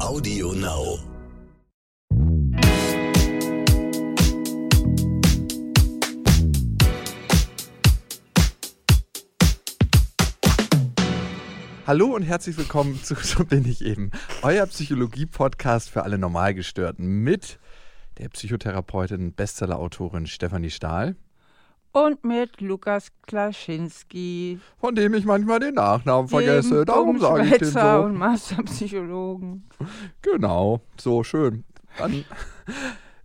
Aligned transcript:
Audio 0.00 0.52
Now. 0.52 0.96
Hallo 11.84 12.14
und 12.14 12.22
herzlich 12.22 12.56
willkommen 12.56 13.02
zu 13.02 13.14
So 13.22 13.44
bin 13.44 13.68
ich 13.68 13.84
eben, 13.84 14.12
euer 14.42 14.66
Psychologie-Podcast 14.66 15.90
für 15.90 16.04
alle 16.04 16.16
Normalgestörten 16.16 17.04
mit 17.04 17.58
der 18.18 18.28
Psychotherapeutin, 18.28 19.34
Bestsellerautorin 19.34 20.26
Stefanie 20.28 20.70
Stahl. 20.70 21.16
Und 22.06 22.22
mit 22.22 22.60
Lukas 22.60 23.08
Klaschinski. 23.26 24.60
Von 24.78 24.94
dem 24.94 25.14
ich 25.14 25.24
manchmal 25.24 25.58
den 25.58 25.74
Nachnamen 25.74 26.28
vergesse. 26.28 26.84
Darum 26.84 27.18
sage 27.18 27.44
ich 27.44 27.58
den 27.58 27.70
so. 27.70 27.80
und 27.80 28.14
Masterpsychologen. 28.14 29.64
Genau, 30.22 30.80
so 30.96 31.24
schön. 31.24 31.64
Dann, 31.98 32.24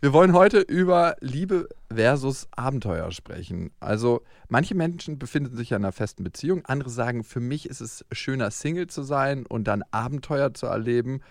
wir 0.02 0.12
wollen 0.12 0.34
heute 0.34 0.60
über 0.60 1.16
Liebe 1.20 1.70
versus 1.94 2.48
Abenteuer 2.56 3.12
sprechen. 3.12 3.70
Also 3.80 4.24
manche 4.50 4.74
Menschen 4.74 5.20
befinden 5.20 5.56
sich 5.56 5.72
in 5.72 5.78
einer 5.78 5.92
festen 5.92 6.24
Beziehung, 6.24 6.66
andere 6.66 6.90
sagen, 6.90 7.24
für 7.24 7.40
mich 7.40 7.70
ist 7.70 7.82
es 7.82 8.04
schöner, 8.12 8.50
Single 8.50 8.88
zu 8.88 9.04
sein 9.04 9.46
und 9.46 9.66
dann 9.66 9.84
Abenteuer 9.92 10.56
zu 10.56 10.66
erleben. 10.66 11.22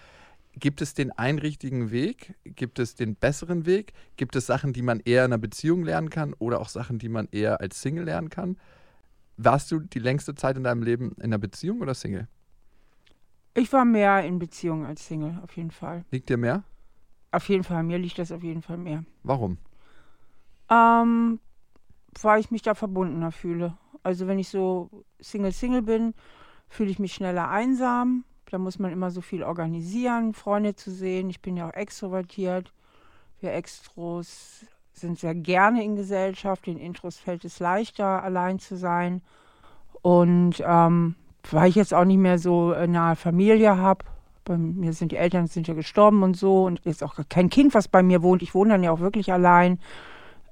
Gibt 0.55 0.83
es 0.83 0.95
den 0.95 1.11
einen 1.13 1.39
richtigen 1.39 1.91
Weg? 1.91 2.35
Gibt 2.45 2.79
es 2.79 2.95
den 2.95 3.17
besseren 3.17 3.65
Weg? 3.65 3.95
Gibt 4.17 4.37
es 4.37 4.47
Sachen, 4.47 4.73
die 4.73 4.83
man 4.83 5.01
eher 5.01 5.25
in 5.25 5.33
einer 5.33 5.39
Beziehung 5.39 5.83
lernen 5.83 6.11
kann 6.11 6.35
oder 6.35 6.61
auch 6.61 6.69
Sachen, 6.69 6.99
die 6.99 7.09
man 7.09 7.29
eher 7.31 7.61
als 7.61 7.81
Single 7.81 8.05
lernen 8.05 8.29
kann? 8.29 8.59
Warst 9.39 9.71
du 9.73 9.81
die 9.81 9.99
längste 9.99 10.35
Zeit 10.35 10.57
in 10.57 10.65
deinem 10.65 10.83
Leben 10.83 11.13
in 11.17 11.25
einer 11.25 11.39
Beziehung 11.39 11.81
oder 11.81 11.95
Single? 11.95 12.29
Ich 13.55 13.73
war 13.73 13.85
mehr 13.85 14.25
in 14.25 14.39
Beziehung 14.39 14.87
als 14.87 15.07
Single, 15.07 15.39
auf 15.43 15.57
jeden 15.57 15.71
Fall. 15.71 16.05
Liegt 16.11 16.29
dir 16.29 16.37
mehr? 16.37 16.65
Auf 17.33 17.49
jeden 17.49 17.65
Fall, 17.65 17.83
mir 17.83 17.99
liegt 17.99 18.19
das 18.19 18.31
auf 18.31 18.43
jeden 18.43 18.63
Fall 18.63 18.77
mehr. 18.77 19.05
Warum? 19.23 19.57
Ähm, 20.69 21.41
weil 22.21 22.41
ich 22.41 22.51
mich 22.51 22.63
da 22.63 22.75
verbundener 22.75 23.33
fühle. 23.33 23.77
Also 24.03 24.27
wenn 24.27 24.39
ich 24.39 24.49
so 24.49 25.05
Single-Single 25.21 25.83
bin, 25.83 26.15
fühle 26.69 26.91
ich 26.91 26.99
mich 26.99 27.15
schneller 27.15 27.49
einsam. 27.49 28.25
Da 28.53 28.59
muss 28.59 28.79
man 28.79 28.93
immer 28.93 29.11
so 29.11 29.23
viel 29.23 29.45
organisieren, 29.45 30.35
Freunde 30.35 30.75
zu 30.77 30.91
sehen. 30.91 31.31
Ich 31.31 31.41
bin 31.41 31.57
ja 31.57 31.71
auch 31.71 31.73
extrovertiert. 31.73 32.71
Wir 33.41 33.55
Extros 33.55 34.67
sind 34.93 35.19
sehr 35.19 35.35
gerne 35.35 35.83
in 35.83 35.97
Gesellschaft. 35.97 36.67
Den 36.67 36.77
Intros 36.77 37.17
fällt 37.17 37.47
es 37.47 37.61
leichter, 37.61 38.23
allein 38.23 38.59
zu 38.59 38.77
sein. 38.77 39.23
Und 40.03 40.63
ähm, 40.67 41.15
weil 41.51 41.71
ich 41.71 41.77
jetzt 41.77 41.95
auch 41.95 42.05
nicht 42.05 42.19
mehr 42.19 42.39
so 42.39 42.75
eine 42.75 42.93
nahe 42.93 43.17
Familie 43.17 43.79
habe, 43.79 44.05
bei 44.45 44.59
mir 44.59 44.93
sind 44.93 45.13
die 45.13 45.17
Eltern 45.17 45.47
sind 45.47 45.67
ja 45.67 45.73
gestorben 45.73 46.23
und 46.23 46.37
so 46.37 46.67
und 46.67 46.83
jetzt 46.85 47.03
auch 47.03 47.15
kein 47.31 47.49
Kind, 47.49 47.73
was 47.73 47.89
bei 47.89 48.03
mir 48.03 48.23
wohnt. 48.23 48.43
Ich 48.43 48.55
wohne 48.55 48.73
dann 48.73 48.83
ja 48.83 48.91
auch 48.91 49.01
wirklich 49.01 49.33
allein. 49.33 49.79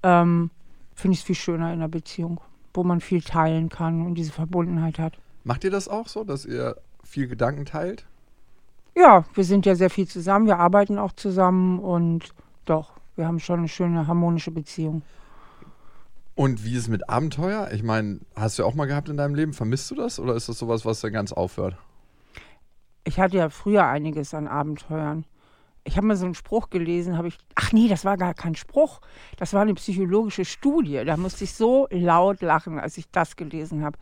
Ähm, 0.03 0.51
Finde 0.95 1.13
ich 1.13 1.21
es 1.21 1.27
viel 1.27 1.35
schöner 1.35 1.67
in 1.67 1.81
einer 1.81 1.89
Beziehung, 1.89 2.41
wo 2.73 2.83
man 2.83 3.03
viel 3.03 3.21
teilen 3.21 3.69
kann 3.69 4.07
und 4.07 4.15
diese 4.15 4.33
Verbundenheit 4.33 4.99
hat. 4.99 5.19
Macht 5.45 5.65
ihr 5.65 5.71
das 5.71 5.89
auch 5.89 6.09
so, 6.09 6.25
dass 6.25 6.45
ihr 6.45 6.77
viel 7.05 7.29
Gedanken 7.29 7.65
teilt? 7.65 8.07
Ja, 8.97 9.25
wir 9.35 9.45
sind 9.45 9.67
ja 9.67 9.75
sehr 9.75 9.91
viel 9.91 10.07
zusammen, 10.07 10.47
wir 10.47 10.59
arbeiten 10.59 10.99
auch 10.99 11.13
zusammen 11.13 11.79
und 11.79 12.35
doch, 12.65 12.93
wir 13.17 13.27
haben 13.27 13.41
schon 13.41 13.61
eine 13.61 13.69
schöne 13.69 14.07
harmonische 14.07 14.51
Beziehung. 14.51 15.03
Und 16.35 16.65
wie 16.65 16.75
ist 16.75 16.83
es 16.83 16.89
mit 16.89 17.09
Abenteuer? 17.09 17.71
Ich 17.73 17.83
meine, 17.83 18.21
hast 18.35 18.59
du 18.59 18.65
auch 18.65 18.75
mal 18.75 18.87
gehabt 18.87 19.09
in 19.09 19.17
deinem 19.17 19.35
Leben? 19.35 19.53
Vermisst 19.53 19.91
du 19.91 19.95
das 19.95 20.19
oder 20.19 20.35
ist 20.35 20.49
das 20.49 20.59
sowas, 20.59 20.85
was 20.85 21.01
dann 21.01 21.13
ganz 21.13 21.33
aufhört? 21.33 21.77
Ich 23.05 23.19
hatte 23.19 23.37
ja 23.37 23.49
früher 23.49 23.87
einiges 23.87 24.35
an 24.35 24.49
Abenteuern. 24.49 25.25
Ich 25.85 25.97
habe 25.97 26.07
mal 26.07 26.17
so 26.17 26.27
einen 26.27 26.35
Spruch 26.35 26.71
gelesen, 26.71 27.17
habe 27.17 27.29
ich, 27.29 27.39
ach 27.55 27.73
nee, 27.73 27.89
das 27.89 28.05
war 28.05 28.17
gar 28.17 28.35
kein 28.35 28.55
Spruch, 28.55 29.01
das 29.39 29.55
war 29.55 29.63
eine 29.63 29.75
psychologische 29.75 30.45
Studie. 30.45 31.03
Da 31.05 31.17
musste 31.17 31.45
ich 31.45 31.55
so 31.55 31.89
laut 31.91 32.43
lachen, 32.43 32.79
als 32.79 32.99
ich 32.99 33.11
das 33.11 33.37
gelesen 33.37 33.83
habe. 33.83 33.99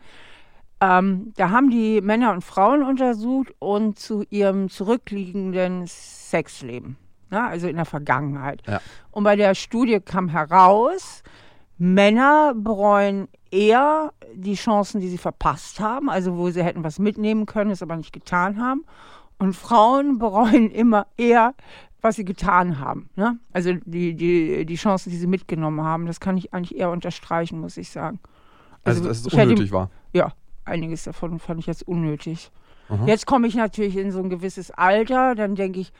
Ähm, 0.81 1.33
da 1.35 1.49
haben 1.49 1.69
die 1.69 1.99
Männer 2.01 2.31
und 2.31 2.43
Frauen 2.43 2.83
untersucht 2.83 3.53
und 3.59 3.99
zu 3.99 4.23
ihrem 4.29 4.69
zurückliegenden 4.69 5.83
Sexleben, 5.87 6.97
ne? 7.29 7.43
also 7.43 7.67
in 7.67 7.75
der 7.75 7.85
Vergangenheit. 7.85 8.61
Ja. 8.65 8.79
Und 9.11 9.25
bei 9.25 9.35
der 9.35 9.55
Studie 9.55 9.99
kam 9.99 10.29
heraus, 10.29 11.23
Männer 11.77 12.53
bereuen 12.55 13.27
eher 13.51 14.13
die 14.33 14.55
Chancen, 14.55 15.01
die 15.01 15.09
sie 15.09 15.17
verpasst 15.17 15.79
haben, 15.79 16.09
also 16.09 16.37
wo 16.37 16.49
sie 16.49 16.63
hätten 16.63 16.83
was 16.83 16.99
mitnehmen 16.99 17.45
können, 17.45 17.71
es 17.71 17.81
aber 17.81 17.97
nicht 17.97 18.13
getan 18.13 18.61
haben. 18.61 18.85
Und 19.37 19.55
Frauen 19.55 20.17
bereuen 20.19 20.71
immer 20.71 21.07
eher, 21.17 21.55
was 22.01 22.15
sie 22.15 22.25
getan 22.25 22.79
haben. 22.79 23.09
Ne? 23.15 23.37
Also 23.51 23.73
die, 23.85 24.13
die, 24.13 24.65
die 24.65 24.75
Chancen, 24.75 25.09
die 25.09 25.17
sie 25.17 25.27
mitgenommen 25.27 25.81
haben. 25.81 26.05
Das 26.05 26.21
kann 26.21 26.37
ich 26.37 26.53
eigentlich 26.53 26.77
eher 26.77 26.91
unterstreichen, 26.91 27.59
muss 27.59 27.75
ich 27.75 27.89
sagen. 27.89 28.19
Also, 28.85 29.03
dass 29.03 29.19
es 29.19 29.27
unnötig 29.27 29.59
hätte, 29.59 29.71
war. 29.71 29.89
Ja, 30.13 30.31
einiges 30.65 31.03
davon 31.03 31.39
fand 31.39 31.59
ich 31.59 31.67
jetzt 31.67 31.87
unnötig. 31.87 32.51
Aha. 32.89 33.05
Jetzt 33.05 33.25
komme 33.25 33.47
ich 33.47 33.55
natürlich 33.55 33.97
in 33.97 34.11
so 34.11 34.19
ein 34.19 34.29
gewisses 34.29 34.71
Alter, 34.71 35.35
dann 35.35 35.55
denke 35.55 35.79
ich, 35.79 35.93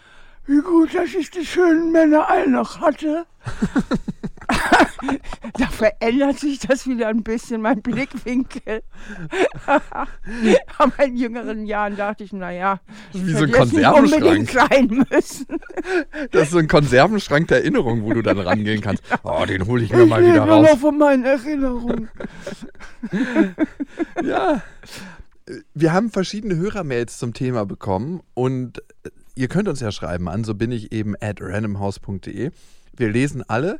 wie 0.46 0.62
gut, 0.62 0.96
dass 0.96 1.14
ich 1.14 1.30
die 1.30 1.46
schönen 1.46 1.92
Männer 1.92 2.30
alle 2.30 2.50
noch 2.50 2.80
hatte. 2.80 3.26
da 5.58 5.68
verändert 5.68 6.40
sich 6.40 6.60
das 6.60 6.88
wieder 6.88 7.08
ein 7.08 7.24
bisschen, 7.24 7.62
mein 7.62 7.82
Blickwinkel. 7.82 8.82
Aber 10.78 11.06
in 11.06 11.18
jüngeren 11.18 11.66
Jahren 11.66 11.96
dachte 11.96 12.24
ich, 12.24 12.34
naja, 12.34 12.80
Wie 13.14 13.32
so 13.34 13.44
ein 13.44 13.52
Konservenschrank. 13.52 14.50
sein 14.52 15.06
müssen. 15.10 15.46
Das 16.32 16.44
ist 16.44 16.52
so 16.52 16.58
ein 16.58 16.68
Konservenschrank 16.68 17.48
der 17.48 17.60
Erinnerung, 17.60 18.04
wo 18.04 18.14
du 18.14 18.22
dann 18.22 18.40
rangehen 18.40 18.82
kannst. 18.82 19.04
Oh, 19.24 19.46
den 19.46 19.66
hole 19.66 19.84
ich 19.84 19.92
mir 19.92 20.04
Ich 20.04 20.10
mal 20.10 20.26
wieder 20.26 20.42
raus. 20.42 20.68
noch 20.70 20.80
von 20.80 20.98
meinen 20.98 21.24
Erinnerungen. 21.26 22.10
Ja. 24.24 24.62
Wir 25.74 25.94
haben 25.94 26.12
verschiedene 26.12 26.56
Hörermails 26.58 27.18
zum 27.18 27.34
Thema 27.34 27.66
bekommen 27.66 28.22
und 28.34 28.84
ihr 29.36 29.48
könnt 29.48 29.68
uns 29.68 29.80
ja 29.80 29.92
schreiben 29.92 30.28
an, 30.28 30.44
so 30.44 30.54
bin 30.56 30.72
ich 30.72 30.92
eben 30.92 31.16
at 31.20 31.42
randomhouse.de. 31.42 32.52
Wir 32.96 33.10
lesen 33.10 33.44
alle, 33.48 33.80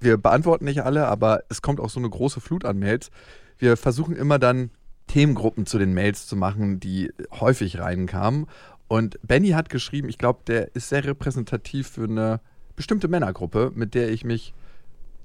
wir 0.00 0.16
beantworten 0.16 0.64
nicht 0.64 0.82
alle, 0.82 1.06
aber 1.06 1.42
es 1.48 1.62
kommt 1.62 1.80
auch 1.80 1.90
so 1.90 2.00
eine 2.00 2.10
große 2.10 2.40
Flut 2.40 2.64
an 2.64 2.78
Mails. 2.78 3.10
Wir 3.58 3.76
versuchen 3.76 4.16
immer 4.16 4.38
dann 4.38 4.70
Themengruppen 5.06 5.66
zu 5.66 5.78
den 5.78 5.94
Mails 5.94 6.26
zu 6.26 6.36
machen, 6.36 6.80
die 6.80 7.10
häufig 7.32 7.78
reinkamen. 7.78 8.46
Und 8.86 9.18
Benny 9.22 9.50
hat 9.50 9.68
geschrieben, 9.68 10.08
ich 10.08 10.18
glaube, 10.18 10.40
der 10.46 10.74
ist 10.74 10.88
sehr 10.88 11.04
repräsentativ 11.04 11.88
für 11.88 12.04
eine 12.04 12.40
bestimmte 12.76 13.08
Männergruppe, 13.08 13.72
mit 13.74 13.94
der 13.94 14.10
ich 14.10 14.24
mich 14.24 14.54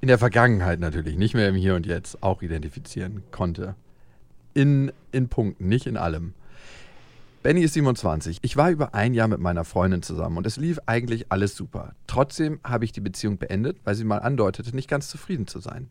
in 0.01 0.07
der 0.07 0.17
Vergangenheit 0.17 0.79
natürlich, 0.79 1.17
nicht 1.17 1.33
mehr 1.33 1.47
im 1.47 1.55
Hier 1.55 1.75
und 1.75 1.85
Jetzt, 1.85 2.23
auch 2.23 2.41
identifizieren 2.41 3.23
konnte. 3.31 3.75
In, 4.53 4.91
in 5.11 5.29
Punkten, 5.29 5.69
nicht 5.69 5.87
in 5.87 5.95
allem. 5.95 6.33
Benny 7.43 7.59
ist 7.59 7.73
27. 7.73 8.37
Ich 8.41 8.55
war 8.55 8.71
über 8.71 8.95
ein 8.95 9.13
Jahr 9.13 9.27
mit 9.27 9.41
meiner 9.41 9.65
Freundin 9.65 10.01
zusammen 10.01 10.37
und 10.37 10.47
es 10.47 10.55
lief 10.55 10.79
eigentlich 10.85 11.29
alles 11.29 11.57
super. 11.57 11.93
Trotzdem 12.07 12.61
habe 12.63 12.85
ich 12.85 12.93
die 12.93 13.01
Beziehung 13.01 13.37
beendet, 13.37 13.81
weil 13.83 13.95
sie 13.95 14.05
mal 14.05 14.19
andeutete, 14.19 14.73
nicht 14.73 14.89
ganz 14.89 15.09
zufrieden 15.09 15.45
zu 15.45 15.59
sein. 15.59 15.89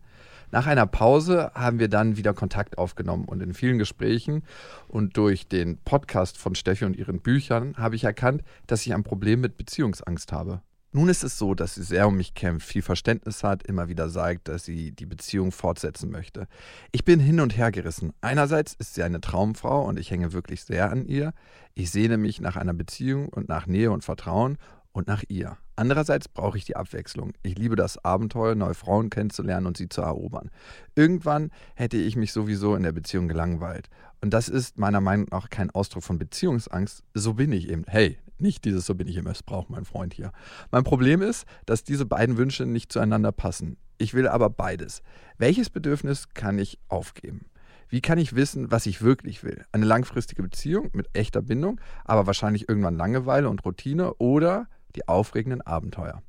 Nach 0.50 0.66
einer 0.66 0.86
Pause 0.86 1.50
haben 1.54 1.78
wir 1.78 1.88
dann 1.88 2.16
wieder 2.16 2.32
Kontakt 2.32 2.78
aufgenommen 2.78 3.26
und 3.26 3.42
in 3.42 3.52
vielen 3.52 3.76
Gesprächen 3.76 4.44
und 4.88 5.18
durch 5.18 5.46
den 5.46 5.76
Podcast 5.76 6.38
von 6.38 6.54
Steffi 6.54 6.86
und 6.86 6.96
ihren 6.96 7.20
Büchern 7.20 7.76
habe 7.76 7.96
ich 7.96 8.04
erkannt, 8.04 8.42
dass 8.66 8.86
ich 8.86 8.94
ein 8.94 9.04
Problem 9.04 9.42
mit 9.42 9.58
Beziehungsangst 9.58 10.32
habe. 10.32 10.62
Nun 10.94 11.08
ist 11.08 11.24
es 11.24 11.38
so, 11.38 11.54
dass 11.54 11.76
sie 11.76 11.82
sehr 11.82 12.06
um 12.06 12.16
mich 12.18 12.34
kämpft, 12.34 12.68
viel 12.68 12.82
Verständnis 12.82 13.42
hat, 13.42 13.62
immer 13.62 13.88
wieder 13.88 14.10
sagt, 14.10 14.48
dass 14.48 14.66
sie 14.66 14.92
die 14.92 15.06
Beziehung 15.06 15.50
fortsetzen 15.50 16.10
möchte. 16.10 16.46
Ich 16.92 17.06
bin 17.06 17.18
hin 17.18 17.40
und 17.40 17.56
her 17.56 17.72
gerissen. 17.72 18.12
Einerseits 18.20 18.74
ist 18.74 18.92
sie 18.94 19.02
eine 19.02 19.22
Traumfrau 19.22 19.86
und 19.86 19.98
ich 19.98 20.10
hänge 20.10 20.34
wirklich 20.34 20.64
sehr 20.64 20.90
an 20.90 21.06
ihr. 21.06 21.32
Ich 21.74 21.90
sehne 21.90 22.18
mich 22.18 22.42
nach 22.42 22.56
einer 22.56 22.74
Beziehung 22.74 23.30
und 23.30 23.48
nach 23.48 23.66
Nähe 23.66 23.90
und 23.90 24.04
Vertrauen 24.04 24.58
und 24.92 25.06
nach 25.06 25.24
ihr. 25.28 25.56
Andererseits 25.76 26.28
brauche 26.28 26.58
ich 26.58 26.66
die 26.66 26.76
Abwechslung. 26.76 27.32
Ich 27.42 27.56
liebe 27.56 27.74
das 27.74 28.04
Abenteuer, 28.04 28.54
neue 28.54 28.74
Frauen 28.74 29.08
kennenzulernen 29.08 29.66
und 29.66 29.78
sie 29.78 29.88
zu 29.88 30.02
erobern. 30.02 30.50
Irgendwann 30.94 31.50
hätte 31.74 31.96
ich 31.96 32.16
mich 32.16 32.32
sowieso 32.32 32.76
in 32.76 32.82
der 32.82 32.92
Beziehung 32.92 33.28
gelangweilt. 33.28 33.88
Und 34.20 34.34
das 34.34 34.50
ist 34.50 34.78
meiner 34.78 35.00
Meinung 35.00 35.26
nach 35.30 35.48
kein 35.48 35.70
Ausdruck 35.70 36.04
von 36.04 36.18
Beziehungsangst. 36.18 37.02
So 37.14 37.34
bin 37.34 37.50
ich 37.52 37.70
eben. 37.70 37.84
Hey, 37.86 38.18
nicht 38.42 38.64
dieses 38.64 38.86
So 38.86 38.94
bin 38.94 39.08
ich 39.08 39.16
im 39.16 39.24
Missbrauch, 39.24 39.68
mein 39.68 39.84
Freund 39.84 40.14
hier. 40.14 40.32
Mein 40.70 40.84
Problem 40.84 41.22
ist, 41.22 41.46
dass 41.66 41.84
diese 41.84 42.04
beiden 42.06 42.36
Wünsche 42.36 42.66
nicht 42.66 42.92
zueinander 42.92 43.32
passen. 43.32 43.76
Ich 43.98 44.14
will 44.14 44.28
aber 44.28 44.50
beides. 44.50 45.02
Welches 45.38 45.70
Bedürfnis 45.70 46.28
kann 46.34 46.58
ich 46.58 46.78
aufgeben? 46.88 47.46
Wie 47.88 48.00
kann 48.00 48.18
ich 48.18 48.34
wissen, 48.34 48.70
was 48.70 48.86
ich 48.86 49.02
wirklich 49.02 49.44
will? 49.44 49.64
Eine 49.70 49.84
langfristige 49.84 50.42
Beziehung 50.42 50.90
mit 50.92 51.08
echter 51.12 51.42
Bindung, 51.42 51.80
aber 52.04 52.26
wahrscheinlich 52.26 52.68
irgendwann 52.68 52.96
Langeweile 52.96 53.48
und 53.48 53.64
Routine 53.64 54.14
oder 54.14 54.66
die 54.96 55.06
aufregenden 55.08 55.60
Abenteuer? 55.60 56.22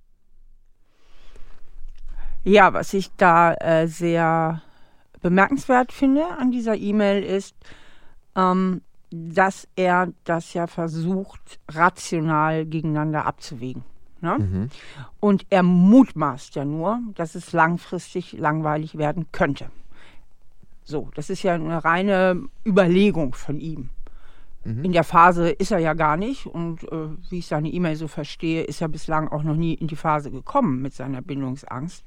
Ja, 2.44 2.74
was 2.74 2.94
ich 2.94 3.10
da 3.16 3.54
äh, 3.54 3.88
sehr 3.88 4.62
bemerkenswert 5.22 5.94
finde 5.94 6.28
an 6.38 6.52
dieser 6.52 6.76
E-Mail 6.76 7.24
ist, 7.24 7.56
ähm, 8.36 8.82
dass 9.16 9.68
er 9.76 10.12
das 10.24 10.56
ja 10.56 10.66
versucht, 10.66 11.60
rational 11.70 12.66
gegeneinander 12.66 13.28
abzuwägen. 13.28 13.84
Ne? 14.22 14.38
Mhm. 14.40 14.70
Und 15.20 15.46
er 15.52 15.62
mutmaßt 15.62 16.56
ja 16.56 16.66
nur, 16.66 17.00
dass 17.14 17.36
es 17.36 17.54
langfristig 17.54 18.34
langweilig 18.34 18.98
werden 18.98 19.28
könnte. 19.32 19.70
So, 20.84 21.10
das 21.14 21.30
ist 21.30 21.44
ja 21.44 21.54
eine 21.54 21.84
reine 21.84 22.42
Überlegung 22.66 23.36
von 23.36 23.60
ihm. 23.60 23.92
Mhm. 24.64 24.84
In 24.84 24.92
der 24.94 25.04
Phase 25.04 25.50
ist 25.50 25.72
er 25.72 25.80
ja 25.80 25.94
gar 25.94 26.18
nicht 26.18 26.48
und 26.48 26.84
äh, 26.92 27.10
wie 27.30 27.40
ich 27.40 27.48
seine 27.48 27.70
E-Mail 27.70 27.96
so 27.96 28.08
verstehe, 28.08 28.64
ist 28.64 28.82
er 28.82 28.88
bislang 28.88 29.28
auch 29.28 29.44
noch 29.44 29.56
nie 29.56 29.76
in 29.76 29.88
die 29.88 29.96
Phase 29.96 30.32
gekommen 30.32 30.82
mit 30.82 30.96
seiner 30.96 31.22
Bindungsangst. 31.22 32.04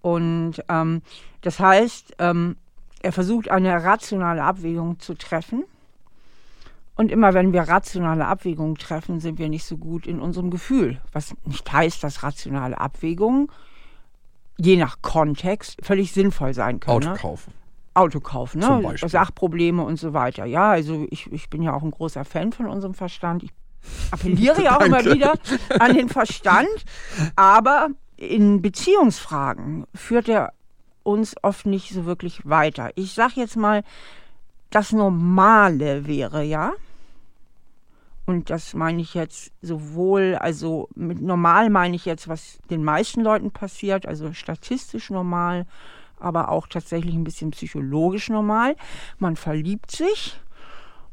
Und 0.00 0.64
ähm, 0.68 1.02
das 1.42 1.60
heißt, 1.60 2.16
ähm, 2.18 2.56
er 3.02 3.12
versucht 3.12 3.50
eine 3.50 3.84
rationale 3.84 4.42
Abwägung 4.42 4.98
zu 4.98 5.14
treffen. 5.14 5.64
Und 6.96 7.10
immer 7.10 7.34
wenn 7.34 7.52
wir 7.52 7.62
rationale 7.62 8.26
Abwägungen 8.26 8.76
treffen, 8.76 9.20
sind 9.20 9.38
wir 9.38 9.48
nicht 9.48 9.64
so 9.64 9.76
gut 9.76 10.06
in 10.06 10.20
unserem 10.20 10.50
Gefühl. 10.50 11.00
Was 11.12 11.34
nicht 11.44 11.70
heißt, 11.72 12.04
dass 12.04 12.22
rationale 12.22 12.78
Abwägungen 12.78 13.48
je 14.58 14.76
nach 14.76 15.02
Kontext 15.02 15.76
völlig 15.82 16.12
sinnvoll 16.12 16.54
sein 16.54 16.78
können. 16.78 16.96
Auto 16.96 17.10
ne? 17.10 17.16
kaufen. 17.16 17.52
Auto 17.94 18.20
kaufen, 18.20 18.60
ne? 18.60 18.96
Sachprobleme 19.06 19.82
und 19.82 19.98
so 19.98 20.12
weiter. 20.12 20.44
Ja, 20.44 20.70
also 20.70 21.06
ich, 21.10 21.30
ich 21.32 21.48
bin 21.48 21.62
ja 21.62 21.74
auch 21.74 21.82
ein 21.82 21.92
großer 21.92 22.24
Fan 22.24 22.52
von 22.52 22.66
unserem 22.66 22.94
Verstand. 22.94 23.44
Ich 23.44 23.50
appelliere 24.10 24.62
ja 24.62 24.76
auch 24.76 24.84
immer 24.84 25.04
wieder 25.04 25.34
an 25.78 25.94
den 25.94 26.08
Verstand. 26.08 26.68
Aber 27.36 27.88
in 28.16 28.62
Beziehungsfragen 28.62 29.86
führt 29.94 30.28
er 30.28 30.52
uns 31.02 31.34
oft 31.42 31.66
nicht 31.66 31.92
so 31.92 32.04
wirklich 32.04 32.48
weiter. 32.48 32.90
Ich 32.96 33.12
sage 33.14 33.34
jetzt 33.36 33.56
mal, 33.56 33.84
das 34.74 34.92
Normale 34.92 36.06
wäre 36.06 36.42
ja, 36.42 36.72
und 38.26 38.48
das 38.50 38.74
meine 38.74 39.02
ich 39.02 39.14
jetzt 39.14 39.52
sowohl, 39.60 40.36
also 40.36 40.88
mit 40.94 41.20
normal 41.20 41.68
meine 41.70 41.94
ich 41.94 42.06
jetzt, 42.06 42.26
was 42.26 42.58
den 42.70 42.82
meisten 42.82 43.20
Leuten 43.20 43.50
passiert, 43.50 44.06
also 44.06 44.32
statistisch 44.32 45.10
normal, 45.10 45.66
aber 46.18 46.48
auch 46.48 46.66
tatsächlich 46.66 47.14
ein 47.14 47.24
bisschen 47.24 47.50
psychologisch 47.50 48.30
normal. 48.30 48.76
Man 49.18 49.36
verliebt 49.36 49.90
sich 49.90 50.40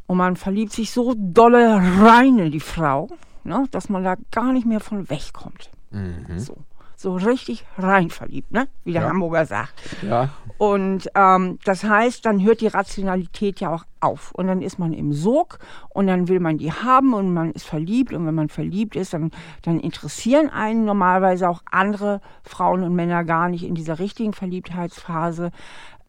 und 0.08 0.18
man 0.18 0.38
verliebt 0.38 0.72
sich 0.72 0.92
so 0.92 1.13
dolle 1.18 1.81
rein 2.02 2.40
in 2.40 2.52
die 2.52 2.62
Frau, 2.62 3.10
ne, 3.44 3.66
dass 3.72 3.90
man 3.90 4.06
da 4.06 4.16
gar 4.31 4.54
nicht 4.54 4.66
mehr 4.66 4.80
von 4.80 5.10
wegkommt. 5.10 5.69
Mhm. 5.92 6.40
So, 6.40 6.56
so 7.01 7.15
richtig 7.15 7.65
rein 7.77 8.09
verliebt, 8.09 8.51
ne? 8.51 8.68
wie 8.83 8.94
der 8.94 9.03
Ja. 9.03 9.09
Hamburger 9.09 9.45
sagt. 9.45 9.74
Ja. 10.01 10.30
Und 10.57 11.09
ähm, 11.15 11.59
das 11.65 11.83
heißt, 11.83 12.25
dann 12.25 12.44
hört 12.44 12.62
die 12.62 12.68
Rationalität 12.68 13.59
ja 13.59 13.74
auch 13.74 13.83
auf. 14.00 14.31
Und 14.33 14.48
dann 14.48 14.62
ist 14.62 14.80
man 14.80 14.94
im 14.94 15.13
Sog 15.13 15.59
und 15.89 16.07
dann 16.07 16.27
will 16.27 16.39
man 16.39 16.57
die 16.57 16.71
haben 16.71 17.13
und 17.13 17.33
man 17.33 17.51
ist 17.51 17.65
verliebt. 17.65 18.13
Und 18.13 18.25
wenn 18.25 18.36
man 18.36 18.50
verliebt 18.50 18.95
ist, 18.95 19.13
dann, 19.13 19.31
dann 19.63 19.80
interessieren 19.80 20.50
einen 20.50 20.86
normalerweise 20.86 21.50
auch 21.50 21.62
andere 21.71 22.21
Frauen 22.44 22.83
und 22.83 22.95
Männer 22.95 23.24
gar 23.24 23.50
nicht 23.50 23.63
in 23.63 23.75
dieser 23.75 24.00
richtigen 24.00 24.33
Verliebtheitsphase. 24.33 25.51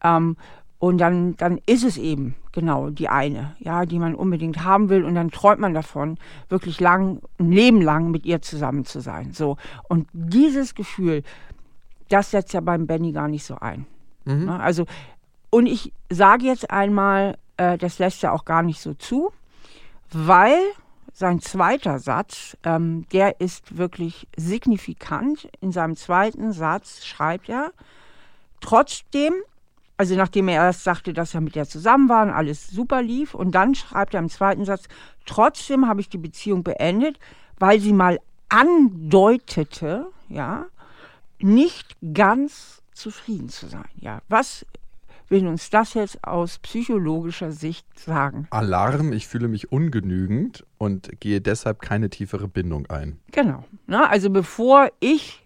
Ähm, 0.03 0.37
und 0.83 0.97
dann, 0.97 1.37
dann 1.37 1.61
ist 1.65 1.85
es 1.85 1.95
eben 1.95 2.35
genau 2.51 2.89
die 2.89 3.07
eine, 3.07 3.55
ja, 3.59 3.85
die 3.85 3.99
man 3.99 4.15
unbedingt 4.15 4.65
haben 4.65 4.89
will. 4.89 5.05
Und 5.05 5.15
dann 5.15 5.31
träumt 5.31 5.61
man 5.61 5.73
davon, 5.73 6.17
wirklich 6.49 6.81
lang, 6.81 7.21
ein 7.39 7.53
Leben 7.53 7.81
lang 7.81 8.11
mit 8.11 8.25
ihr 8.25 8.41
zusammen 8.41 8.83
zu 8.83 8.99
sein. 8.99 9.31
So. 9.31 9.55
Und 9.87 10.09
dieses 10.11 10.75
Gefühl, 10.75 11.23
das 12.09 12.31
setzt 12.31 12.51
ja 12.51 12.59
beim 12.59 12.85
Benny 12.85 13.13
gar 13.13 13.29
nicht 13.29 13.45
so 13.45 13.55
ein. 13.61 13.85
Mhm. 14.25 14.43
Ne? 14.43 14.59
Also, 14.59 14.85
und 15.51 15.67
ich 15.67 15.93
sage 16.09 16.47
jetzt 16.47 16.69
einmal, 16.69 17.37
äh, 17.55 17.77
das 17.77 17.97
lässt 17.97 18.21
er 18.21 18.33
auch 18.33 18.43
gar 18.43 18.61
nicht 18.61 18.81
so 18.81 18.93
zu, 18.93 19.31
weil 20.11 20.59
sein 21.13 21.39
zweiter 21.39 21.97
Satz, 21.99 22.57
ähm, 22.65 23.05
der 23.13 23.39
ist 23.39 23.77
wirklich 23.77 24.27
signifikant. 24.35 25.47
In 25.61 25.71
seinem 25.71 25.95
zweiten 25.95 26.51
Satz 26.51 27.05
schreibt 27.05 27.47
er, 27.47 27.71
trotzdem, 28.59 29.33
also 29.97 30.15
nachdem 30.15 30.47
er 30.47 30.63
erst 30.63 30.83
sagte, 30.83 31.13
dass 31.13 31.33
er 31.33 31.41
mit 31.41 31.55
der 31.55 31.67
zusammen 31.67 32.09
war 32.09 32.23
und 32.23 32.31
alles 32.31 32.67
super 32.67 33.01
lief, 33.01 33.33
und 33.33 33.53
dann 33.53 33.75
schreibt 33.75 34.13
er 34.13 34.19
im 34.19 34.29
zweiten 34.29 34.65
Satz, 34.65 34.85
trotzdem 35.25 35.87
habe 35.87 36.01
ich 36.01 36.09
die 36.09 36.17
Beziehung 36.17 36.63
beendet, 36.63 37.19
weil 37.59 37.79
sie 37.79 37.93
mal 37.93 38.19
andeutete, 38.49 40.07
ja, 40.29 40.65
nicht 41.39 41.95
ganz 42.13 42.81
zufrieden 42.93 43.49
zu 43.49 43.67
sein. 43.67 43.85
Ja, 43.95 44.21
was 44.29 44.65
will 45.29 45.47
uns 45.47 45.69
das 45.69 45.93
jetzt 45.95 46.23
aus 46.23 46.59
psychologischer 46.59 47.51
Sicht 47.51 47.87
sagen? 47.99 48.47
Alarm, 48.51 49.13
ich 49.13 49.27
fühle 49.27 49.47
mich 49.47 49.71
ungenügend 49.71 50.65
und 50.77 51.19
gehe 51.19 51.41
deshalb 51.41 51.81
keine 51.81 52.09
tiefere 52.09 52.47
Bindung 52.47 52.85
ein. 52.87 53.19
Genau. 53.31 53.63
Na, 53.87 54.09
also 54.09 54.29
bevor 54.29 54.89
ich 54.99 55.42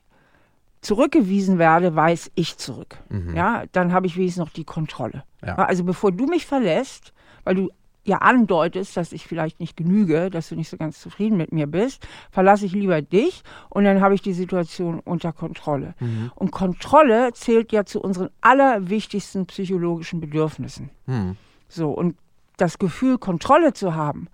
zurückgewiesen 0.88 1.60
werde, 1.60 1.96
weiß 1.96 2.32
ich 2.36 2.58
zurück. 2.58 2.98
Ja, 3.36 3.64
dann 3.74 3.92
habe 3.92 4.08
ich 4.08 4.16
wenigstens 4.16 4.46
noch 4.46 4.54
die 4.54 4.64
Kontrolle. 4.64 5.24
Ja. 5.46 5.56
Also 5.56 5.84
bevor 5.84 6.14
du 6.14 6.28
mich 6.28 6.46
verlässt, 6.46 7.14
weil 7.44 7.56
du 7.56 7.70
ja 8.06 8.20
andeutest, 8.20 8.96
dass 8.96 9.12
ich 9.12 9.28
vielleicht 9.28 9.60
nicht 9.60 9.76
genüge, 9.76 10.30
dass 10.30 10.48
du 10.48 10.56
nicht 10.56 10.70
so 10.70 10.78
ganz 10.78 11.02
zufrieden 11.02 11.36
mit 11.36 11.52
mir 11.52 11.68
bist, 11.68 12.08
verlasse 12.32 12.66
ich 12.66 12.72
lieber 12.72 13.02
dich 13.02 13.44
und 13.70 13.84
dann 13.84 14.00
habe 14.00 14.16
ich 14.16 14.22
die 14.22 14.32
Situation 14.32 15.02
unter 15.02 15.34
Kontrolle. 15.34 15.94
Und 16.36 16.52
Kontrolle 16.52 17.34
zählt 17.34 17.74
ja 17.74 17.84
zu 17.84 18.00
unseren 18.00 18.30
allerwichtigsten 18.40 19.46
psychologischen 19.48 20.22
Bedürfnissen. 20.22 20.90
Hm. 21.06 21.36
So, 21.68 21.92
und 21.92 22.16
das 22.56 22.80
Gefühl, 22.80 23.18
Kontrolle 23.18 23.74
zu 23.74 23.94
haben 23.94 24.30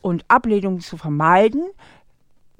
und 0.00 0.24
Ablehnung 0.28 0.78
zu 0.78 0.96
vermeiden, 0.96 1.64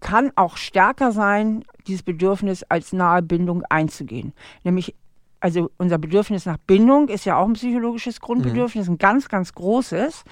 kann 0.00 0.33
auch 0.37 0.56
stärker 0.56 1.12
sein, 1.12 1.65
dieses 1.87 2.03
Bedürfnis 2.03 2.62
als 2.65 2.93
nahe 2.93 3.23
Bindung 3.23 3.65
einzugehen. 3.69 4.33
Nämlich, 4.65 4.95
also 5.41 5.71
unser 5.79 5.99
Bedürfnis 5.99 6.47
nach 6.47 6.59
Bindung 6.59 7.09
ist 7.09 7.25
ja 7.25 7.37
auch 7.37 7.47
ein 7.47 7.55
psychologisches 7.55 8.21
Grundbedürfnis, 8.21 8.89
ein 8.89 8.99
ganz, 8.99 9.29
ganz 9.29 9.53
großes. 9.53 10.25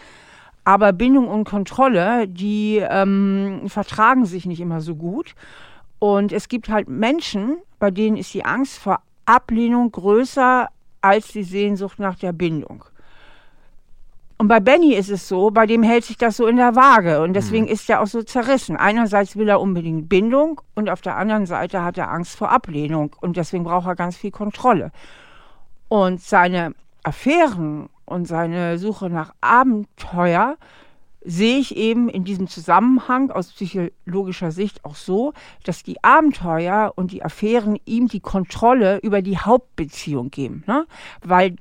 Aber 0.64 0.92
Bindung 0.92 1.28
und 1.28 1.44
Kontrolle, 1.44 2.26
die 2.26 2.78
ähm, 2.78 3.62
vertragen 3.66 4.26
sich 4.26 4.46
nicht 4.46 4.60
immer 4.60 4.80
so 4.80 4.96
gut. 4.96 5.34
Und 5.98 6.32
es 6.32 6.48
gibt 6.48 6.68
halt 6.68 6.88
Menschen, 6.88 7.56
bei 7.78 7.90
denen 7.90 8.16
ist 8.16 8.34
die 8.34 8.44
Angst 8.44 8.78
vor 8.78 9.00
Ablehnung 9.26 9.92
größer 9.92 10.68
als 11.00 11.28
die 11.28 11.44
Sehnsucht 11.44 11.98
nach 11.98 12.16
der 12.16 12.32
Bindung. 12.32 12.84
Und 14.38 14.48
bei 14.48 14.60
Benny 14.60 14.94
ist 14.94 15.08
es 15.08 15.28
so, 15.28 15.50
bei 15.50 15.66
dem 15.66 15.82
hält 15.82 16.04
sich 16.04 16.18
das 16.18 16.36
so 16.36 16.46
in 16.46 16.56
der 16.56 16.76
Waage 16.76 17.22
und 17.22 17.32
deswegen 17.32 17.66
ist 17.66 17.88
er 17.88 18.02
auch 18.02 18.06
so 18.06 18.22
zerrissen. 18.22 18.76
Einerseits 18.76 19.36
will 19.36 19.48
er 19.48 19.60
unbedingt 19.60 20.10
Bindung 20.10 20.60
und 20.74 20.90
auf 20.90 21.00
der 21.00 21.16
anderen 21.16 21.46
Seite 21.46 21.82
hat 21.82 21.96
er 21.96 22.10
Angst 22.10 22.36
vor 22.36 22.50
Ablehnung 22.50 23.16
und 23.20 23.38
deswegen 23.38 23.64
braucht 23.64 23.86
er 23.86 23.96
ganz 23.96 24.16
viel 24.16 24.30
Kontrolle. 24.30 24.92
Und 25.88 26.20
seine 26.20 26.74
Affären 27.02 27.88
und 28.04 28.26
seine 28.26 28.78
Suche 28.78 29.08
nach 29.08 29.32
Abenteuer 29.40 30.56
sehe 31.24 31.58
ich 31.58 31.76
eben 31.76 32.08
in 32.08 32.24
diesem 32.24 32.46
Zusammenhang 32.46 33.30
aus 33.30 33.52
psychologischer 33.52 34.52
Sicht 34.52 34.84
auch 34.84 34.94
so, 34.94 35.32
dass 35.64 35.82
die 35.82 36.02
Abenteuer 36.04 36.92
und 36.94 37.10
die 37.10 37.24
Affären 37.24 37.78
ihm 37.84 38.06
die 38.06 38.20
Kontrolle 38.20 38.98
über 38.98 39.22
die 39.22 39.38
Hauptbeziehung 39.38 40.30
geben. 40.30 40.62
Ne? 40.66 40.86
Weil 41.22 41.56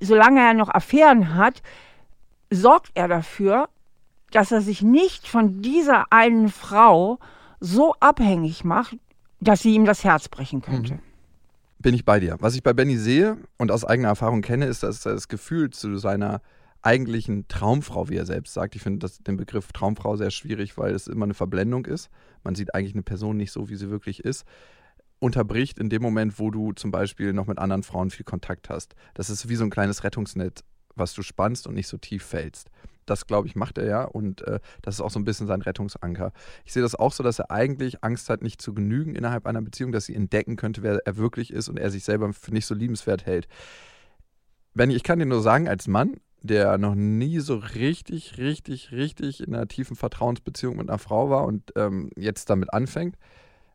solange 0.00 0.40
er 0.40 0.54
noch 0.54 0.68
Affären 0.68 1.34
hat, 1.34 1.62
sorgt 2.54 2.90
er 2.94 3.08
dafür, 3.08 3.68
dass 4.30 4.52
er 4.52 4.60
sich 4.60 4.82
nicht 4.82 5.28
von 5.28 5.62
dieser 5.62 6.06
einen 6.10 6.48
Frau 6.48 7.18
so 7.60 7.94
abhängig 8.00 8.64
macht, 8.64 8.96
dass 9.40 9.60
sie 9.60 9.74
ihm 9.74 9.84
das 9.84 10.04
Herz 10.04 10.28
brechen 10.28 10.62
könnte. 10.62 10.98
Bin 11.78 11.94
ich 11.94 12.04
bei 12.04 12.18
dir. 12.18 12.36
Was 12.40 12.54
ich 12.54 12.62
bei 12.62 12.72
Benny 12.72 12.96
sehe 12.96 13.36
und 13.58 13.70
aus 13.70 13.84
eigener 13.84 14.08
Erfahrung 14.08 14.42
kenne, 14.42 14.66
ist, 14.66 14.82
dass 14.82 15.00
das 15.00 15.28
Gefühl 15.28 15.70
zu 15.70 15.96
seiner 15.98 16.40
eigentlichen 16.82 17.48
Traumfrau, 17.48 18.08
wie 18.08 18.16
er 18.16 18.26
selbst 18.26 18.54
sagt, 18.54 18.76
ich 18.76 18.82
finde 18.82 19.06
den 19.26 19.36
Begriff 19.36 19.72
Traumfrau 19.72 20.16
sehr 20.16 20.30
schwierig, 20.30 20.76
weil 20.76 20.94
es 20.94 21.06
immer 21.06 21.24
eine 21.24 21.34
Verblendung 21.34 21.86
ist. 21.86 22.10
Man 22.42 22.54
sieht 22.54 22.74
eigentlich 22.74 22.94
eine 22.94 23.02
Person 23.02 23.36
nicht 23.36 23.52
so, 23.52 23.68
wie 23.68 23.76
sie 23.76 23.90
wirklich 23.90 24.24
ist. 24.24 24.44
Unterbricht 25.18 25.78
in 25.78 25.88
dem 25.88 26.02
Moment, 26.02 26.38
wo 26.38 26.50
du 26.50 26.72
zum 26.72 26.90
Beispiel 26.90 27.32
noch 27.32 27.46
mit 27.46 27.58
anderen 27.58 27.82
Frauen 27.82 28.10
viel 28.10 28.24
Kontakt 28.24 28.68
hast. 28.68 28.94
Das 29.14 29.30
ist 29.30 29.48
wie 29.48 29.56
so 29.56 29.64
ein 29.64 29.70
kleines 29.70 30.04
Rettungsnetz, 30.04 30.62
was 30.96 31.14
du 31.14 31.22
spannst 31.22 31.66
und 31.66 31.74
nicht 31.74 31.88
so 31.88 31.96
tief 31.96 32.24
fällst. 32.24 32.70
Das, 33.06 33.26
glaube 33.26 33.48
ich, 33.48 33.54
macht 33.54 33.78
er 33.78 33.86
ja 33.86 34.04
und 34.04 34.46
äh, 34.46 34.60
das 34.82 34.96
ist 34.96 35.00
auch 35.00 35.10
so 35.10 35.18
ein 35.18 35.24
bisschen 35.24 35.46
sein 35.46 35.60
Rettungsanker. 35.60 36.32
Ich 36.64 36.72
sehe 36.72 36.82
das 36.82 36.94
auch 36.94 37.12
so, 37.12 37.22
dass 37.22 37.38
er 37.38 37.50
eigentlich 37.50 38.02
Angst 38.02 38.30
hat, 38.30 38.42
nicht 38.42 38.62
zu 38.62 38.72
genügen 38.72 39.14
innerhalb 39.14 39.46
einer 39.46 39.60
Beziehung, 39.60 39.92
dass 39.92 40.06
sie 40.06 40.14
entdecken 40.14 40.56
könnte, 40.56 40.82
wer 40.82 41.00
er 41.04 41.16
wirklich 41.16 41.52
ist 41.52 41.68
und 41.68 41.78
er 41.78 41.90
sich 41.90 42.04
selber 42.04 42.32
für 42.32 42.52
nicht 42.52 42.66
so 42.66 42.74
liebenswert 42.74 43.26
hält. 43.26 43.46
Benny, 44.72 44.94
ich 44.94 45.02
kann 45.02 45.18
dir 45.18 45.26
nur 45.26 45.42
sagen, 45.42 45.68
als 45.68 45.86
Mann, 45.86 46.16
der 46.42 46.78
noch 46.78 46.94
nie 46.94 47.40
so 47.40 47.56
richtig, 47.56 48.38
richtig, 48.38 48.92
richtig 48.92 49.42
in 49.42 49.54
einer 49.54 49.68
tiefen 49.68 49.96
Vertrauensbeziehung 49.96 50.76
mit 50.76 50.88
einer 50.88 50.98
Frau 50.98 51.30
war 51.30 51.44
und 51.44 51.72
ähm, 51.76 52.10
jetzt 52.16 52.50
damit 52.50 52.72
anfängt, 52.72 53.16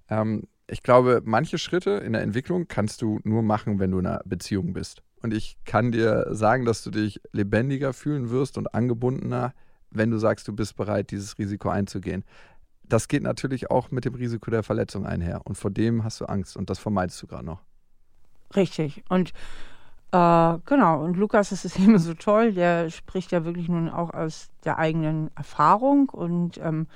ähm, 0.09 0.43
ich 0.67 0.83
glaube, 0.83 1.21
manche 1.25 1.57
Schritte 1.57 1.91
in 1.91 2.13
der 2.13 2.21
Entwicklung 2.21 2.67
kannst 2.67 3.01
du 3.01 3.19
nur 3.23 3.41
machen, 3.41 3.79
wenn 3.79 3.91
du 3.91 3.99
in 3.99 4.05
einer 4.05 4.21
Beziehung 4.25 4.73
bist. 4.73 5.01
Und 5.21 5.33
ich 5.33 5.57
kann 5.65 5.91
dir 5.91 6.27
sagen, 6.31 6.65
dass 6.65 6.83
du 6.83 6.91
dich 6.91 7.21
lebendiger 7.31 7.93
fühlen 7.93 8.29
wirst 8.29 8.57
und 8.57 8.73
angebundener, 8.73 9.53
wenn 9.91 10.11
du 10.11 10.17
sagst, 10.17 10.47
du 10.47 10.53
bist 10.53 10.75
bereit, 10.75 11.11
dieses 11.11 11.38
Risiko 11.38 11.69
einzugehen. 11.69 12.23
Das 12.83 13.07
geht 13.07 13.23
natürlich 13.23 13.69
auch 13.69 13.91
mit 13.91 14.05
dem 14.05 14.15
Risiko 14.15 14.49
der 14.49 14.63
Verletzung 14.63 15.05
einher. 15.05 15.41
Und 15.43 15.57
vor 15.57 15.71
dem 15.71 16.03
hast 16.03 16.21
du 16.21 16.25
Angst 16.25 16.57
und 16.57 16.69
das 16.69 16.79
vermeidest 16.79 17.21
du 17.21 17.27
gerade 17.27 17.45
noch. 17.45 17.61
Richtig. 18.55 19.03
Und 19.09 19.33
äh, 20.11 20.57
genau, 20.65 21.03
und 21.03 21.17
Lukas 21.17 21.49
das 21.49 21.65
ist 21.65 21.79
eben 21.79 21.99
so 21.99 22.13
toll, 22.13 22.53
der 22.53 22.89
spricht 22.89 23.31
ja 23.31 23.45
wirklich 23.45 23.69
nun 23.69 23.89
auch 23.89 24.13
aus 24.13 24.49
der 24.63 24.79
eigenen 24.79 25.29
Erfahrung 25.35 26.09
und 26.09 26.57
ähm, 26.57 26.88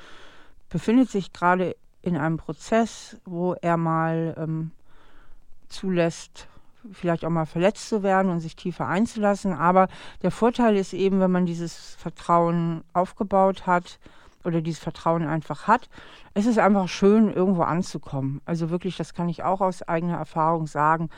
befindet 0.69 1.09
sich 1.09 1.33
gerade 1.33 1.75
in 2.01 2.17
einem 2.17 2.37
Prozess, 2.37 3.17
wo 3.25 3.53
er 3.53 3.77
mal 3.77 4.35
ähm, 4.37 4.71
zulässt, 5.69 6.47
vielleicht 6.91 7.25
auch 7.25 7.29
mal 7.29 7.45
verletzt 7.45 7.89
zu 7.89 8.03
werden 8.03 8.31
und 8.31 8.39
sich 8.39 8.55
tiefer 8.55 8.87
einzulassen. 8.87 9.53
Aber 9.53 9.87
der 10.21 10.31
Vorteil 10.31 10.75
ist 10.75 10.93
eben, 10.93 11.19
wenn 11.19 11.31
man 11.31 11.45
dieses 11.45 11.95
Vertrauen 11.95 12.83
aufgebaut 12.93 13.65
hat 13.67 13.99
oder 14.43 14.61
dieses 14.61 14.81
Vertrauen 14.81 15.25
einfach 15.25 15.67
hat, 15.67 15.89
es 16.33 16.45
ist 16.45 16.59
einfach 16.59 16.87
schön, 16.87 17.31
irgendwo 17.31 17.61
anzukommen. 17.61 18.41
Also 18.45 18.69
wirklich, 18.69 18.97
das 18.97 19.13
kann 19.13 19.29
ich 19.29 19.43
auch 19.43 19.61
aus 19.61 19.83
eigener 19.83 20.17
Erfahrung 20.17 20.67
sagen. 20.67 21.09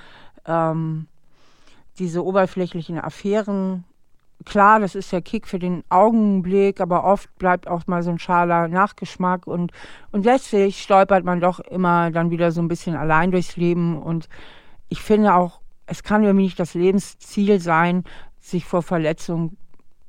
Ähm, 0.45 1.07
diese 1.97 2.23
oberflächlichen 2.23 2.99
Affären, 2.99 3.85
klar, 4.43 4.79
das 4.79 4.95
ist 4.95 5.11
der 5.11 5.21
Kick 5.21 5.47
für 5.47 5.59
den 5.59 5.83
Augenblick, 5.89 6.81
aber 6.81 7.05
oft 7.05 7.33
bleibt 7.37 7.67
auch 7.67 7.87
mal 7.87 8.03
so 8.03 8.11
ein 8.11 8.19
schaler 8.19 8.67
Nachgeschmack 8.67 9.47
und, 9.47 9.71
und 10.11 10.25
letztlich 10.25 10.81
stolpert 10.81 11.23
man 11.23 11.39
doch 11.39 11.59
immer 11.59 12.11
dann 12.11 12.31
wieder 12.31 12.51
so 12.51 12.61
ein 12.61 12.67
bisschen 12.67 12.95
allein 12.95 13.31
durchs 13.31 13.55
Leben 13.55 14.01
und 14.01 14.27
ich 14.89 15.01
finde 15.01 15.35
auch, 15.35 15.61
es 15.85 16.03
kann 16.03 16.23
irgendwie 16.23 16.45
nicht 16.45 16.59
das 16.59 16.73
Lebensziel 16.73 17.59
sein, 17.59 18.03
sich 18.39 18.65
vor 18.65 18.81
Verletzungen 18.81 19.57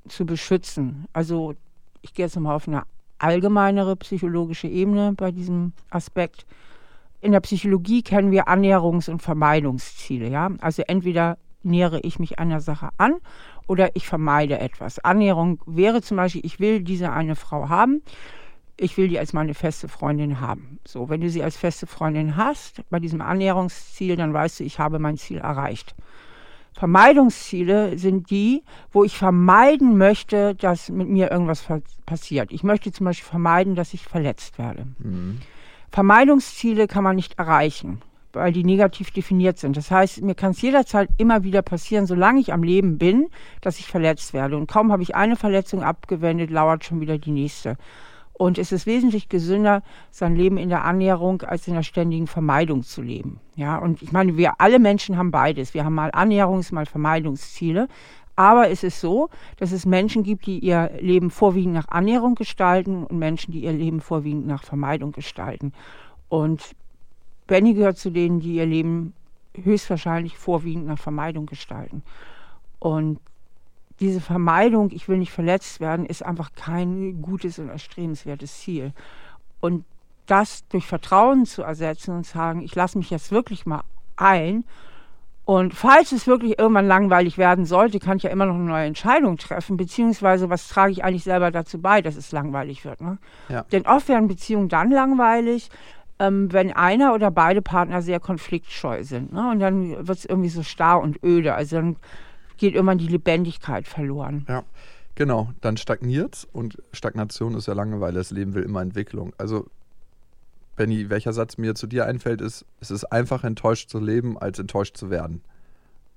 zu 0.08 0.24
beschützen. 0.24 1.06
Also 1.12 1.54
ich 2.02 2.14
gehe 2.14 2.26
jetzt 2.26 2.36
nochmal 2.36 2.56
auf 2.56 2.68
eine 2.68 2.82
allgemeinere 3.18 3.96
psychologische 3.96 4.68
Ebene 4.68 5.12
bei 5.12 5.32
diesem 5.32 5.72
Aspekt. 5.90 6.46
In 7.20 7.32
der 7.32 7.40
Psychologie 7.40 8.02
kennen 8.02 8.30
wir 8.30 8.48
Annäherungs- 8.48 9.10
und 9.10 9.22
Vermeidungsziele. 9.22 10.28
Ja? 10.28 10.50
Also 10.60 10.82
entweder 10.86 11.38
nähere 11.62 12.00
ich 12.00 12.18
mich 12.18 12.38
einer 12.38 12.60
Sache 12.60 12.90
an 12.98 13.16
oder 13.66 13.96
ich 13.96 14.06
vermeide 14.06 14.58
etwas. 14.58 14.98
Annäherung 15.00 15.60
wäre 15.66 16.02
zum 16.02 16.16
Beispiel, 16.16 16.44
ich 16.44 16.60
will 16.60 16.82
diese 16.82 17.12
eine 17.12 17.34
Frau 17.34 17.68
haben, 17.68 18.02
ich 18.78 18.96
will 18.96 19.08
die 19.08 19.18
als 19.18 19.32
meine 19.32 19.54
feste 19.54 19.88
Freundin 19.88 20.40
haben. 20.40 20.78
So, 20.86 21.08
wenn 21.08 21.20
du 21.20 21.30
sie 21.30 21.42
als 21.42 21.56
feste 21.56 21.86
Freundin 21.86 22.36
hast, 22.36 22.82
bei 22.90 23.00
diesem 23.00 23.20
Annäherungsziel, 23.20 24.16
dann 24.16 24.34
weißt 24.34 24.60
du, 24.60 24.64
ich 24.64 24.78
habe 24.78 24.98
mein 24.98 25.16
Ziel 25.16 25.38
erreicht. 25.38 25.94
Vermeidungsziele 26.74 27.96
sind 27.98 28.30
die, 28.30 28.62
wo 28.92 29.02
ich 29.02 29.16
vermeiden 29.16 29.96
möchte, 29.96 30.54
dass 30.54 30.90
mit 30.90 31.08
mir 31.08 31.30
irgendwas 31.30 31.64
passiert. 32.04 32.52
Ich 32.52 32.62
möchte 32.64 32.92
zum 32.92 33.06
Beispiel 33.06 33.28
vermeiden, 33.28 33.74
dass 33.76 33.94
ich 33.94 34.02
verletzt 34.02 34.58
werde. 34.58 34.86
Mhm. 34.98 35.40
Vermeidungsziele 35.90 36.86
kann 36.86 37.04
man 37.04 37.16
nicht 37.16 37.38
erreichen 37.38 38.02
weil 38.36 38.52
die 38.52 38.64
negativ 38.64 39.10
definiert 39.10 39.58
sind. 39.58 39.76
Das 39.76 39.90
heißt, 39.90 40.22
mir 40.22 40.34
kann 40.34 40.52
es 40.52 40.60
jederzeit 40.62 41.08
immer 41.16 41.42
wieder 41.42 41.62
passieren, 41.62 42.06
solange 42.06 42.38
ich 42.38 42.52
am 42.52 42.62
Leben 42.62 42.98
bin, 42.98 43.28
dass 43.62 43.80
ich 43.80 43.86
verletzt 43.86 44.34
werde. 44.34 44.56
Und 44.56 44.68
kaum 44.68 44.92
habe 44.92 45.02
ich 45.02 45.16
eine 45.16 45.36
Verletzung 45.36 45.82
abgewendet, 45.82 46.50
lauert 46.50 46.84
schon 46.84 47.00
wieder 47.00 47.18
die 47.18 47.30
nächste. 47.32 47.76
Und 48.38 48.58
es 48.58 48.70
ist 48.70 48.84
wesentlich 48.84 49.30
gesünder, 49.30 49.82
sein 50.10 50.36
Leben 50.36 50.58
in 50.58 50.68
der 50.68 50.84
Annäherung 50.84 51.40
als 51.42 51.66
in 51.68 51.74
der 51.74 51.82
ständigen 51.82 52.26
Vermeidung 52.26 52.82
zu 52.82 53.00
leben. 53.00 53.40
Ja, 53.54 53.78
und 53.78 54.02
ich 54.02 54.12
meine, 54.12 54.36
wir 54.36 54.60
alle 54.60 54.78
Menschen 54.78 55.16
haben 55.16 55.30
beides. 55.30 55.72
Wir 55.72 55.86
haben 55.86 55.94
mal 55.94 56.10
Annäherungs-, 56.10 56.74
mal 56.74 56.84
Vermeidungsziele. 56.84 57.88
Aber 58.36 58.68
es 58.68 58.82
ist 58.82 59.00
so, 59.00 59.30
dass 59.56 59.72
es 59.72 59.86
Menschen 59.86 60.22
gibt, 60.22 60.44
die 60.44 60.58
ihr 60.58 60.90
Leben 61.00 61.30
vorwiegend 61.30 61.72
nach 61.72 61.88
Annäherung 61.88 62.34
gestalten 62.34 63.04
und 63.04 63.18
Menschen, 63.18 63.52
die 63.52 63.60
ihr 63.60 63.72
Leben 63.72 64.02
vorwiegend 64.02 64.46
nach 64.46 64.62
Vermeidung 64.62 65.12
gestalten. 65.12 65.72
Und 66.28 66.76
Benny 67.46 67.72
gehört 67.72 67.96
zu 67.96 68.10
denen, 68.10 68.40
die 68.40 68.56
ihr 68.56 68.66
Leben 68.66 69.14
höchstwahrscheinlich 69.54 70.36
vorwiegend 70.36 70.86
nach 70.86 70.98
Vermeidung 70.98 71.46
gestalten. 71.46 72.02
Und 72.78 73.18
diese 74.00 74.20
Vermeidung, 74.20 74.90
ich 74.90 75.08
will 75.08 75.18
nicht 75.18 75.32
verletzt 75.32 75.80
werden, 75.80 76.06
ist 76.06 76.24
einfach 76.24 76.52
kein 76.54 77.22
gutes 77.22 77.58
und 77.58 77.68
erstrebenswertes 77.68 78.60
Ziel. 78.60 78.92
Und 79.60 79.84
das 80.26 80.66
durch 80.68 80.86
Vertrauen 80.86 81.46
zu 81.46 81.62
ersetzen 81.62 82.14
und 82.14 82.26
sagen, 82.26 82.60
ich 82.62 82.74
lasse 82.74 82.98
mich 82.98 83.10
jetzt 83.10 83.30
wirklich 83.30 83.64
mal 83.64 83.82
ein. 84.16 84.64
Und 85.44 85.74
falls 85.74 86.10
es 86.10 86.26
wirklich 86.26 86.58
irgendwann 86.58 86.88
langweilig 86.88 87.38
werden 87.38 87.66
sollte, 87.66 88.00
kann 88.00 88.16
ich 88.16 88.24
ja 88.24 88.30
immer 88.30 88.46
noch 88.46 88.56
eine 88.56 88.64
neue 88.64 88.86
Entscheidung 88.86 89.36
treffen, 89.36 89.76
beziehungsweise 89.76 90.50
was 90.50 90.66
trage 90.66 90.90
ich 90.90 91.04
eigentlich 91.04 91.22
selber 91.22 91.52
dazu 91.52 91.80
bei, 91.80 92.02
dass 92.02 92.16
es 92.16 92.32
langweilig 92.32 92.84
wird. 92.84 93.00
Ne? 93.00 93.18
Ja. 93.48 93.62
Denn 93.70 93.86
oft 93.86 94.08
werden 94.08 94.26
Beziehungen 94.26 94.68
dann 94.68 94.90
langweilig, 94.90 95.70
ähm, 96.18 96.52
wenn 96.52 96.72
einer 96.72 97.14
oder 97.14 97.30
beide 97.30 97.62
Partner 97.62 98.02
sehr 98.02 98.18
konfliktscheu 98.18 99.04
sind. 99.04 99.32
Ne? 99.32 99.48
Und 99.50 99.60
dann 99.60 100.08
wird 100.08 100.18
es 100.18 100.24
irgendwie 100.24 100.48
so 100.48 100.64
starr 100.64 101.00
und 101.00 101.22
öde. 101.22 101.54
Also 101.54 101.76
dann 101.76 101.96
geht 102.56 102.74
irgendwann 102.74 102.98
die 102.98 103.08
Lebendigkeit 103.08 103.86
verloren. 103.86 104.44
Ja, 104.48 104.64
genau. 105.14 105.50
Dann 105.60 105.76
stagniert 105.76 106.46
und 106.52 106.82
Stagnation 106.92 107.54
ist 107.54 107.66
ja 107.66 107.74
Langeweile. 107.74 108.18
Das 108.18 108.30
Leben 108.30 108.54
will 108.54 108.62
immer 108.62 108.82
Entwicklung. 108.82 109.32
Also, 109.38 109.66
Benny, 110.76 111.10
welcher 111.10 111.32
Satz 111.32 111.58
mir 111.58 111.74
zu 111.74 111.86
dir 111.86 112.06
einfällt, 112.06 112.40
ist: 112.40 112.64
Es 112.80 112.90
ist 112.90 113.04
einfacher, 113.04 113.46
enttäuscht 113.46 113.90
zu 113.90 113.98
leben, 113.98 114.38
als 114.38 114.58
enttäuscht 114.58 114.96
zu 114.96 115.10
werden. 115.10 115.42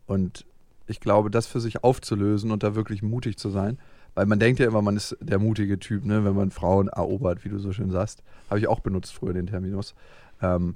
Und 0.06 0.46
ich 0.88 1.00
glaube, 1.00 1.30
das 1.30 1.48
für 1.48 1.60
sich 1.60 1.84
aufzulösen 1.84 2.52
und 2.52 2.64
da 2.64 2.76
wirklich 2.76 3.04
mutig 3.04 3.38
zu 3.38 3.50
sein, 3.50 3.78
weil 4.16 4.26
man 4.26 4.40
denkt 4.40 4.60
ja 4.60 4.68
immer, 4.68 4.82
man 4.82 4.98
ist 4.98 5.16
der 5.22 5.40
mutige 5.40 5.80
Typ, 5.80 6.04
ne? 6.04 6.26
wenn 6.26 6.36
man 6.36 6.52
Frauen 6.52 6.88
erobert, 6.88 7.46
wie 7.46 7.50
du 7.50 7.60
so 7.60 7.72
schön 7.72 7.92
sagst. 7.92 8.24
Habe 8.50 8.60
ich 8.60 8.68
auch 8.68 8.80
benutzt 8.80 9.14
früher 9.14 9.34
den 9.34 9.48
Terminus. 9.48 9.94
Ähm, 10.42 10.76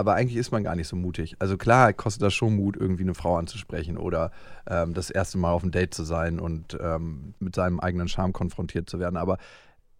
aber 0.00 0.14
eigentlich 0.14 0.38
ist 0.38 0.50
man 0.50 0.64
gar 0.64 0.76
nicht 0.76 0.88
so 0.88 0.96
mutig. 0.96 1.36
Also 1.40 1.58
klar 1.58 1.92
kostet 1.92 2.22
das 2.22 2.32
schon 2.32 2.56
Mut, 2.56 2.74
irgendwie 2.74 3.02
eine 3.02 3.12
Frau 3.12 3.36
anzusprechen 3.36 3.98
oder 3.98 4.30
ähm, 4.66 4.94
das 4.94 5.10
erste 5.10 5.36
Mal 5.36 5.52
auf 5.52 5.62
ein 5.62 5.72
Date 5.72 5.92
zu 5.92 6.04
sein 6.04 6.40
und 6.40 6.78
ähm, 6.80 7.34
mit 7.38 7.54
seinem 7.54 7.80
eigenen 7.80 8.08
Charme 8.08 8.32
konfrontiert 8.32 8.88
zu 8.88 8.98
werden. 8.98 9.18
Aber 9.18 9.36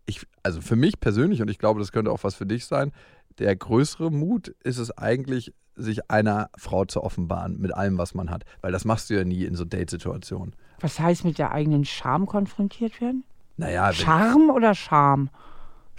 ich, 0.07 0.27
also 0.43 0.63
für 0.63 0.75
mich 0.75 1.01
persönlich, 1.01 1.43
und 1.43 1.51
ich 1.51 1.59
glaube, 1.59 1.81
das 1.81 1.93
könnte 1.93 2.11
auch 2.11 2.25
was 2.25 2.35
für 2.35 2.47
dich 2.47 2.65
sein, 2.65 2.93
der 3.39 3.55
größere 3.55 4.11
Mut 4.11 4.49
ist 4.65 4.79
es 4.79 4.91
eigentlich, 4.97 5.53
sich 5.77 6.11
einer 6.11 6.49
Frau 6.57 6.87
zu 6.87 7.05
offenbaren 7.05 7.61
mit 7.61 7.75
allem, 7.75 7.99
was 7.99 8.15
man 8.15 8.31
hat. 8.31 8.45
Weil 8.63 8.73
das 8.73 8.87
machst 8.87 9.11
du 9.11 9.15
ja 9.15 9.25
nie 9.25 9.45
in 9.45 9.55
so 9.55 9.67
Date-Situationen. 9.67 10.57
Was 10.81 10.99
heißt 10.99 11.27
mit 11.27 11.37
der 11.37 11.53
eigenen 11.53 11.85
Scham 11.85 12.25
konfrontiert 12.25 13.03
werden? 13.03 13.25
Naja, 13.59 13.93
Charme 13.93 14.49
oder 14.49 14.75
Scham? 14.75 15.29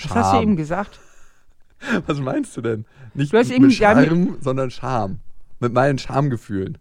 Was 0.01 0.15
hast 0.15 0.33
du 0.33 0.41
eben 0.41 0.55
gesagt? 0.55 0.99
Was 2.07 2.19
meinst 2.19 2.55
du 2.57 2.61
denn? 2.61 2.85
Nicht 3.13 3.33
du 3.33 3.37
hast 3.37 3.49
mit 3.57 3.73
Charme, 3.73 4.37
sondern 4.41 4.71
Scham. 4.71 5.19
Mit 5.59 5.73
meinen 5.73 5.97
Schamgefühlen. 5.97 6.77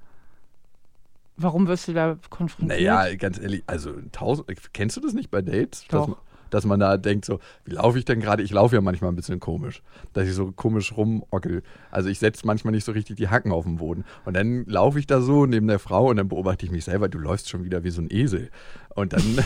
Warum 1.36 1.66
wirst 1.68 1.88
du 1.88 1.94
da 1.94 2.18
konfrontiert? 2.28 2.80
Naja, 2.80 3.14
ganz 3.16 3.38
ehrlich, 3.38 3.62
also 3.66 3.94
tausend, 4.12 4.46
kennst 4.72 4.96
du 4.96 5.00
das 5.00 5.14
nicht 5.14 5.30
bei 5.30 5.40
Dates? 5.40 5.86
Doch 5.88 6.18
dass 6.50 6.64
man 6.64 6.80
da 6.80 6.96
denkt, 6.96 7.24
so, 7.24 7.40
wie 7.64 7.72
laufe 7.72 7.98
ich 7.98 8.04
denn 8.04 8.20
gerade? 8.20 8.42
Ich 8.42 8.50
laufe 8.50 8.74
ja 8.74 8.80
manchmal 8.80 9.10
ein 9.10 9.16
bisschen 9.16 9.40
komisch, 9.40 9.82
dass 10.12 10.28
ich 10.28 10.34
so 10.34 10.52
komisch 10.52 10.96
rumockel. 10.96 11.62
Also 11.90 12.08
ich 12.08 12.18
setze 12.18 12.46
manchmal 12.46 12.72
nicht 12.72 12.84
so 12.84 12.92
richtig 12.92 13.16
die 13.16 13.28
Hacken 13.28 13.52
auf 13.52 13.64
den 13.64 13.76
Boden. 13.76 14.04
Und 14.24 14.34
dann 14.34 14.64
laufe 14.66 14.98
ich 14.98 15.06
da 15.06 15.20
so 15.20 15.46
neben 15.46 15.66
der 15.66 15.78
Frau 15.78 16.08
und 16.10 16.16
dann 16.16 16.28
beobachte 16.28 16.66
ich 16.66 16.72
mich 16.72 16.84
selber, 16.84 17.08
du 17.08 17.18
läufst 17.18 17.48
schon 17.48 17.64
wieder 17.64 17.84
wie 17.84 17.90
so 17.90 18.02
ein 18.02 18.08
Esel. 18.10 18.50
Und 18.94 19.12
dann 19.12 19.22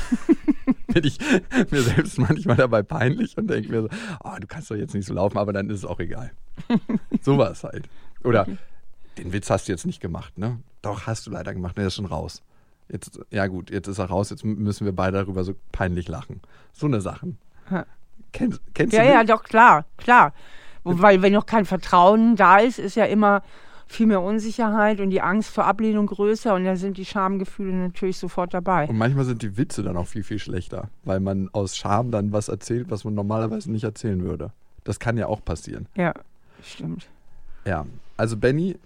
bin 0.89 1.05
ich 1.05 1.19
mir 1.71 1.83
selbst 1.83 2.19
manchmal 2.19 2.57
dabei 2.57 2.83
peinlich 2.83 3.37
und 3.37 3.49
denke 3.49 3.71
mir 3.71 3.83
so, 3.83 3.89
oh, 4.25 4.37
du 4.41 4.47
kannst 4.47 4.71
doch 4.71 4.77
jetzt 4.77 4.95
nicht 4.95 5.07
so 5.07 5.15
laufen, 5.15 5.39
aber 5.39 5.53
dann 5.53 5.71
ist 5.71 5.79
es 5.79 5.85
auch 5.85 6.01
egal. 6.01 6.33
so 7.23 7.39
war 7.39 7.51
es 7.51 7.65
halt. 7.65 7.89
Oder 8.23 8.47
den 9.19 9.33
Witz 9.33 9.51
hast 9.51 9.69
du 9.69 9.73
jetzt 9.73 9.87
nicht 9.87 10.01
gemacht, 10.01 10.39
ne? 10.39 10.59
Doch, 10.83 11.07
hast 11.07 11.27
du 11.27 11.31
leider 11.31 11.55
gemacht, 11.55 11.77
der 11.77 11.87
ist 11.87 11.95
schon 11.95 12.07
raus. 12.07 12.43
Jetzt, 12.89 13.21
ja 13.31 13.47
gut, 13.47 13.71
jetzt 13.71 13.89
ist 13.89 13.99
er 13.99 14.07
raus, 14.07 14.31
jetzt 14.31 14.45
müssen 14.45 14.85
wir 14.85 14.93
beide 14.93 15.19
darüber 15.19 15.43
so 15.45 15.55
peinlich 15.73 16.09
lachen. 16.09 16.41
So 16.73 16.87
eine 16.87 17.01
Sachen. 17.01 17.39
Kennst, 18.33 18.61
kennst 18.75 18.95
ja, 18.95 19.03
du? 19.03 19.09
Ja, 19.09 19.15
ja, 19.15 19.25
doch, 19.25 19.43
klar, 19.45 19.87
klar. 19.97 20.33
Weil 20.83 21.23
wenn 21.23 21.33
noch 21.33 21.47
kein 21.47 21.65
Vertrauen 21.65 22.37
da 22.37 22.59
ist, 22.59 22.79
ist 22.79 22.95
ja 22.95 23.05
immer 23.05 23.43
viel 23.87 24.07
mehr 24.07 24.21
Unsicherheit 24.21 25.01
und 25.01 25.11
die 25.11 25.21
Angst 25.21 25.51
vor 25.51 25.65
Ablehnung 25.65 26.07
größer 26.07 26.55
und 26.55 26.65
dann 26.65 26.77
sind 26.77 26.97
die 26.99 27.05
Schamgefühle 27.05 27.73
natürlich 27.73 28.19
sofort 28.19 28.53
dabei. 28.53 28.87
Und 28.89 28.99
manchmal 28.99 29.25
sind 29.25 29.43
die 29.43 29.57
Witze 29.57 29.83
dann 29.83 29.97
auch 29.97 30.07
viel, 30.07 30.25
viel 30.25 30.39
schlechter, 30.39 30.89
weil 31.05 31.21
man 31.21 31.49
aus 31.53 31.77
Scham 31.77 32.11
dann 32.11 32.33
was 32.33 32.49
erzählt, 32.49 32.91
was 32.91 33.05
man 33.05 33.15
normalerweise 33.15 33.71
nicht 33.71 33.85
erzählen 33.85 34.23
würde. 34.23 34.51
Das 34.85 34.99
kann 35.01 35.17
ja 35.17 35.27
auch 35.27 35.43
passieren. 35.45 35.87
Ja, 35.95 36.13
stimmt. 36.63 37.09
Ja, 37.65 37.87
also 38.17 38.37
Benny, 38.37 38.77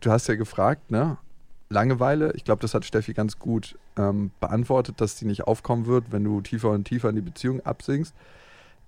du 0.00 0.10
hast 0.10 0.26
ja 0.28 0.34
gefragt, 0.34 0.90
ne? 0.90 1.18
Langeweile, 1.70 2.32
ich 2.32 2.44
glaube, 2.44 2.62
das 2.62 2.74
hat 2.74 2.84
Steffi 2.84 3.12
ganz 3.12 3.38
gut 3.38 3.76
ähm, 3.96 4.30
beantwortet, 4.40 5.00
dass 5.00 5.16
die 5.16 5.26
nicht 5.26 5.46
aufkommen 5.46 5.86
wird, 5.86 6.10
wenn 6.10 6.24
du 6.24 6.40
tiefer 6.40 6.70
und 6.70 6.84
tiefer 6.84 7.10
in 7.10 7.16
die 7.16 7.22
Beziehung 7.22 7.60
absinkst. 7.60 8.14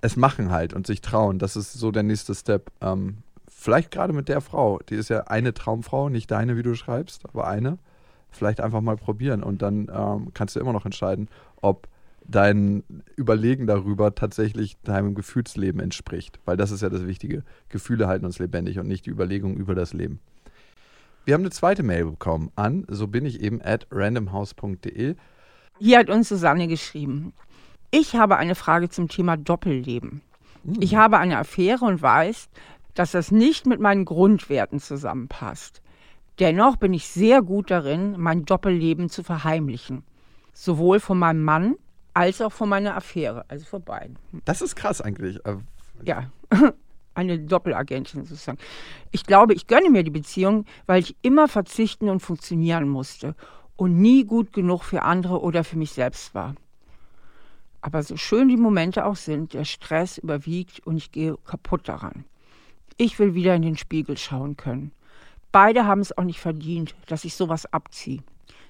Es 0.01 0.17
machen 0.17 0.51
halt 0.51 0.73
und 0.73 0.87
sich 0.87 1.03
trauen, 1.03 1.39
das 1.39 1.57
ist 1.57 1.75
so 1.75 1.91
der 1.91 2.03
nächste 2.03 2.35
Step. 2.35 2.71
Ähm, 2.81 3.19
vielleicht 3.49 3.91
gerade 3.91 4.15
mit 4.15 4.29
der 4.29 4.41
Frau, 4.41 4.79
die 4.89 4.95
ist 4.95 5.11
ja 5.11 5.25
eine 5.25 5.53
Traumfrau, 5.53 6.09
nicht 6.09 6.31
deine, 6.31 6.57
wie 6.57 6.63
du 6.63 6.75
schreibst, 6.75 7.25
aber 7.27 7.47
eine. 7.47 7.79
Vielleicht 8.31 8.61
einfach 8.61 8.81
mal 8.81 8.97
probieren 8.97 9.43
und 9.43 9.61
dann 9.61 9.91
ähm, 9.93 10.29
kannst 10.33 10.57
du 10.57 10.61
immer 10.61 10.73
noch 10.73 10.87
entscheiden, 10.87 11.29
ob 11.61 11.89
dein 12.27 12.85
Überlegen 13.17 13.67
darüber 13.67 14.15
tatsächlich 14.15 14.77
deinem 14.85 15.15
Gefühlsleben 15.15 15.81
entspricht. 15.81 16.39
Weil 16.45 16.57
das 16.57 16.71
ist 16.71 16.81
ja 16.81 16.89
das 16.89 17.07
Wichtige. 17.07 17.43
Gefühle 17.69 18.07
halten 18.07 18.25
uns 18.25 18.39
lebendig 18.39 18.79
und 18.79 18.87
nicht 18.87 19.07
die 19.07 19.11
Überlegung 19.11 19.57
über 19.57 19.75
das 19.75 19.93
Leben. 19.93 20.21
Wir 21.25 21.35
haben 21.35 21.43
eine 21.43 21.51
zweite 21.51 21.83
Mail 21.83 22.07
bekommen 22.07 22.51
an, 22.57 22.85
so 22.89 23.07
bin 23.07 23.27
ich 23.27 23.41
eben, 23.41 23.61
at 23.63 23.87
randomhouse.de. 23.91 25.17
Hier 25.79 25.99
hat 25.99 26.11
uns 26.11 26.29
Susanne 26.29 26.67
geschrieben. 26.67 27.33
Ich 27.91 28.15
habe 28.15 28.37
eine 28.37 28.55
Frage 28.55 28.89
zum 28.89 29.09
Thema 29.09 29.37
Doppelleben. 29.37 30.23
Hm. 30.65 30.77
Ich 30.81 30.95
habe 30.97 31.19
eine 31.19 31.39
Affäre 31.39 31.85
und 31.85 32.03
weiß, 32.03 32.49
dass 32.95 33.13
das 33.13 33.31
nicht 33.31 33.67
mit 33.67 33.81
meinen 33.81 34.05
Grundwerten 34.05 34.81
zusammenpasst. 34.81 35.83
Dennoch 36.39 36.77
bin 36.77 36.95
ich 36.95 37.09
sehr 37.09 37.43
gut 37.43 37.71
darin, 37.71 38.15
mein 38.19 38.45
Doppelleben 38.45 39.11
zu 39.11 39.23
verheimlichen. 39.23 40.05
Sowohl 40.53 41.01
von 41.01 41.19
meinem 41.19 41.43
Mann 41.43 41.77
als 42.15 42.41
auch 42.41 42.53
von 42.53 42.69
meiner 42.69 42.97
Affäre, 42.97 43.45
also 43.49 43.67
von 43.67 43.83
beiden. 43.83 44.19
Das 44.45 44.63
ist 44.63 44.75
krass 44.75 45.01
eigentlich. 45.01 45.45
Äh, 45.45 45.57
ja, 46.03 46.31
eine 47.15 47.39
Doppelagentin 47.39 48.25
sozusagen. 48.25 48.59
Ich 49.11 49.25
glaube, 49.25 49.55
ich 49.55 49.67
gönne 49.67 49.91
mir 49.91 50.03
die 50.03 50.11
Beziehung, 50.11 50.65
weil 50.87 51.01
ich 51.03 51.17
immer 51.23 51.49
verzichten 51.49 52.09
und 52.09 52.21
funktionieren 52.21 52.89
musste 52.89 53.35
und 53.77 54.01
nie 54.01 54.25
gut 54.25 54.53
genug 54.53 54.83
für 54.83 55.03
andere 55.03 55.41
oder 55.41 55.65
für 55.65 55.77
mich 55.77 55.93
selbst 55.93 56.35
war. 56.35 56.55
Aber 57.81 58.03
so 58.03 58.17
schön 58.17 58.49
die 58.49 58.57
Momente 58.57 59.05
auch 59.07 59.17
sind, 59.17 59.55
der 59.55 59.65
Stress 59.65 60.19
überwiegt 60.19 60.81
und 60.87 60.97
ich 60.97 61.13
gehe 61.13 61.37
kaputt 61.47 61.89
daran. 61.89 62.25
Ich 62.99 63.19
will 63.19 63.35
wieder 63.35 63.55
in 63.55 63.63
den 63.63 63.79
Spiegel 63.79 64.19
schauen 64.19 64.57
können. 64.57 64.93
Beide 65.53 65.87
haben 65.87 66.03
es 66.03 66.17
auch 66.17 66.25
nicht 66.25 66.41
verdient, 66.41 66.95
dass 67.07 67.25
ich 67.25 67.35
sowas 67.35 67.67
abziehe. 67.73 68.23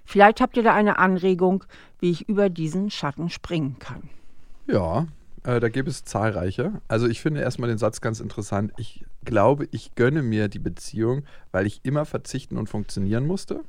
Vielleicht 0.04 0.40
habt 0.40 0.56
ihr 0.56 0.62
da 0.62 0.74
eine 0.74 0.98
Anregung, 0.98 1.64
wie 1.98 2.10
ich 2.10 2.28
über 2.28 2.48
diesen 2.48 2.90
Schatten 2.90 3.30
springen 3.30 3.78
kann. 3.78 4.08
Ja, 4.66 5.06
äh, 5.44 5.60
da 5.60 5.68
gibt 5.68 5.88
es 5.88 6.04
zahlreiche. 6.04 6.80
Also 6.88 7.06
ich 7.06 7.20
finde 7.20 7.40
erstmal 7.40 7.68
den 7.68 7.78
Satz 7.78 8.00
ganz 8.00 8.20
interessant. 8.20 8.72
Ich 8.76 9.04
glaube, 9.24 9.68
ich 9.70 9.94
gönne 9.94 10.22
mir 10.22 10.48
die 10.48 10.58
Beziehung, 10.58 11.24
weil 11.52 11.66
ich 11.66 11.80
immer 11.84 12.04
verzichten 12.04 12.56
und 12.58 12.68
funktionieren 12.68 13.26
musste 13.26 13.62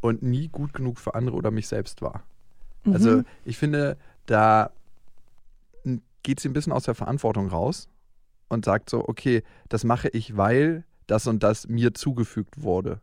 und 0.00 0.22
nie 0.22 0.48
gut 0.48 0.72
genug 0.72 0.98
für 0.98 1.14
andere 1.14 1.36
oder 1.36 1.50
mich 1.50 1.68
selbst 1.68 2.02
war. 2.02 2.24
Mhm. 2.84 2.92
Also 2.92 3.22
ich 3.44 3.58
finde, 3.58 3.96
da 4.26 4.70
geht 6.22 6.40
sie 6.40 6.48
ein 6.48 6.52
bisschen 6.52 6.72
aus 6.72 6.84
der 6.84 6.94
Verantwortung 6.94 7.48
raus 7.48 7.88
und 8.48 8.64
sagt 8.64 8.90
so, 8.90 9.08
okay, 9.08 9.42
das 9.68 9.84
mache 9.84 10.08
ich, 10.08 10.36
weil 10.36 10.84
das 11.06 11.26
und 11.26 11.42
das 11.42 11.68
mir 11.68 11.94
zugefügt 11.94 12.62
wurde. 12.62 13.00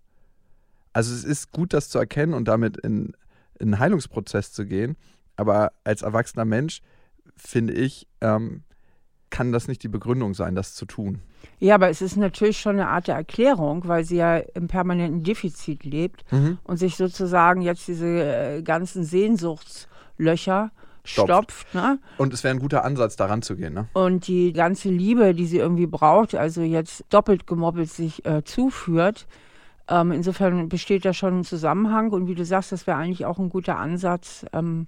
Also 0.94 1.13
es 1.13 1.24
ist 1.24 1.51
gut, 1.51 1.74
das 1.74 1.89
zu 1.89 2.00
erkennen 2.00 2.34
und 2.34 2.48
damit 2.48 2.77
in, 2.77 3.13
in 3.60 3.74
einen 3.74 3.79
Heilungsprozess 3.79 4.53
zu 4.53 4.65
gehen. 4.65 4.96
Aber 5.36 5.72
als 5.84 6.01
erwachsener 6.01 6.46
Mensch, 6.46 6.82
finde 7.41 7.74
ich, 7.74 8.08
ähm, 8.22 8.63
kann 9.29 9.51
das 9.51 9.67
nicht 9.67 9.84
die 9.84 9.88
Begründung 9.88 10.34
sein, 10.34 10.55
das 10.55 10.74
zu 10.74 10.86
tun. 10.86 11.22
Ja, 11.60 11.75
aber 11.75 11.89
es 11.89 12.01
ist 12.01 12.17
natürlich 12.17 12.60
schon 12.60 12.75
eine 12.75 12.88
Art 12.88 13.08
der 13.08 13.15
Erklärung, 13.15 13.88
weil 13.88 14.03
sie 14.03 14.17
ja 14.17 14.38
im 14.38 14.67
permanenten 14.67 15.24
Defizit 15.24 15.84
lebt 15.84 16.24
mhm. 16.31 16.58
und 16.63 16.77
sich 16.77 16.96
sozusagen 16.96 17.62
jetzt 17.62 17.88
diese 17.88 18.08
äh, 18.08 18.62
ganzen 18.63 19.03
Sehnsuchtslöcher 19.03 20.72
stopft. 21.03 21.74
Ne? 21.74 22.00
Und 22.17 22.34
es 22.34 22.43
wäre 22.43 22.53
ein 22.53 22.60
guter 22.60 22.84
Ansatz, 22.84 23.15
daran 23.15 23.41
zu 23.41 23.55
gehen. 23.55 23.74
Ne? 23.74 23.88
Und 23.93 24.27
die 24.27 24.53
ganze 24.53 24.89
Liebe, 24.89 25.34
die 25.34 25.46
sie 25.46 25.58
irgendwie 25.58 25.88
braucht, 25.88 26.36
also 26.36 26.62
jetzt 26.62 27.05
doppelt 27.10 27.48
gemobbelt 27.48 27.89
sich 27.89 28.25
äh, 28.25 28.43
zuführt. 28.43 29.27
Ähm, 29.88 30.12
insofern 30.12 30.69
besteht 30.69 31.05
da 31.05 31.13
schon 31.13 31.39
ein 31.39 31.43
Zusammenhang. 31.43 32.12
Und 32.12 32.27
wie 32.27 32.36
du 32.36 32.46
sagst, 32.46 32.72
das 32.72 32.88
wäre 32.88 32.98
eigentlich 32.98 33.25
auch 33.25 33.39
ein 33.39 33.50
guter 33.50 33.77
Ansatz, 33.77 34.46
ähm, 34.53 34.88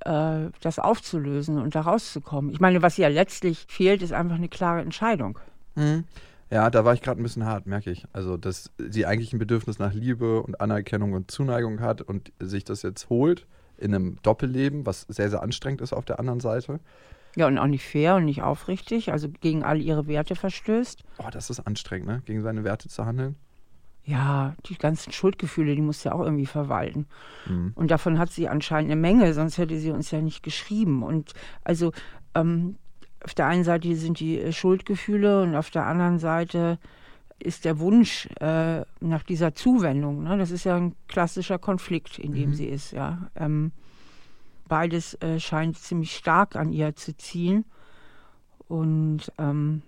äh, 0.00 0.50
das 0.60 0.78
aufzulösen 0.78 1.58
und 1.58 1.74
da 1.74 1.82
rauszukommen. 1.82 2.50
Ich 2.50 2.60
meine, 2.60 2.82
was 2.82 2.96
ja 2.96 3.08
letztlich 3.08 3.66
fehlt, 3.68 4.02
ist 4.02 4.12
einfach 4.12 4.36
eine 4.36 4.48
klare 4.48 4.80
Entscheidung. 4.80 5.38
Mhm. 5.74 6.04
Ja, 6.50 6.70
da 6.70 6.84
war 6.84 6.94
ich 6.94 7.02
gerade 7.02 7.20
ein 7.20 7.24
bisschen 7.24 7.44
hart, 7.44 7.66
merke 7.66 7.90
ich. 7.90 8.06
Also, 8.12 8.36
dass 8.36 8.70
sie 8.78 9.04
eigentlich 9.04 9.32
ein 9.32 9.38
Bedürfnis 9.38 9.78
nach 9.78 9.92
Liebe 9.92 10.42
und 10.42 10.60
Anerkennung 10.60 11.12
und 11.12 11.30
Zuneigung 11.30 11.80
hat 11.80 12.02
und 12.02 12.32
sich 12.38 12.64
das 12.64 12.82
jetzt 12.82 13.10
holt 13.10 13.46
in 13.78 13.94
einem 13.94 14.18
Doppelleben, 14.22 14.86
was 14.86 15.02
sehr, 15.08 15.28
sehr 15.28 15.42
anstrengend 15.42 15.80
ist 15.80 15.92
auf 15.92 16.04
der 16.04 16.20
anderen 16.20 16.40
Seite. 16.40 16.80
Ja, 17.34 17.46
und 17.48 17.58
auch 17.58 17.66
nicht 17.66 17.84
fair 17.84 18.14
und 18.14 18.24
nicht 18.24 18.42
aufrichtig, 18.42 19.12
also 19.12 19.28
gegen 19.28 19.62
all 19.62 19.80
ihre 19.80 20.06
Werte 20.06 20.36
verstößt. 20.36 21.02
Oh, 21.18 21.28
das 21.30 21.50
ist 21.50 21.60
anstrengend, 21.60 22.08
ne? 22.08 22.22
Gegen 22.24 22.42
seine 22.42 22.64
Werte 22.64 22.88
zu 22.88 23.04
handeln. 23.04 23.36
Ja, 24.06 24.54
die 24.66 24.78
ganzen 24.78 25.12
Schuldgefühle, 25.12 25.74
die 25.74 25.82
muss 25.82 26.02
sie 26.02 26.12
auch 26.12 26.20
irgendwie 26.20 26.46
verwalten. 26.46 27.06
Mhm. 27.46 27.72
Und 27.74 27.90
davon 27.90 28.20
hat 28.20 28.30
sie 28.30 28.48
anscheinend 28.48 28.92
eine 28.92 29.00
Menge, 29.00 29.34
sonst 29.34 29.58
hätte 29.58 29.76
sie 29.78 29.90
uns 29.90 30.12
ja 30.12 30.20
nicht 30.20 30.44
geschrieben. 30.44 31.02
Und 31.02 31.32
also 31.64 31.90
ähm, 32.34 32.76
auf 33.24 33.34
der 33.34 33.46
einen 33.46 33.64
Seite 33.64 33.92
sind 33.96 34.20
die 34.20 34.40
äh, 34.40 34.52
Schuldgefühle 34.52 35.42
und 35.42 35.56
auf 35.56 35.70
der 35.70 35.86
anderen 35.86 36.20
Seite 36.20 36.78
ist 37.40 37.64
der 37.64 37.80
Wunsch 37.80 38.28
äh, 38.40 38.82
nach 39.00 39.24
dieser 39.24 39.54
Zuwendung. 39.54 40.22
Ne? 40.22 40.38
Das 40.38 40.52
ist 40.52 40.62
ja 40.62 40.76
ein 40.76 40.94
klassischer 41.08 41.58
Konflikt, 41.58 42.20
in 42.20 42.32
dem 42.32 42.50
mhm. 42.50 42.54
sie 42.54 42.66
ist. 42.66 42.92
Ja. 42.92 43.28
Ähm, 43.34 43.72
beides 44.68 45.14
äh, 45.14 45.40
scheint 45.40 45.76
ziemlich 45.78 46.14
stark 46.14 46.54
an 46.54 46.72
ihr 46.72 46.94
zu 46.94 47.16
ziehen. 47.16 47.64
Und 48.68 49.32
ähm, 49.38 49.82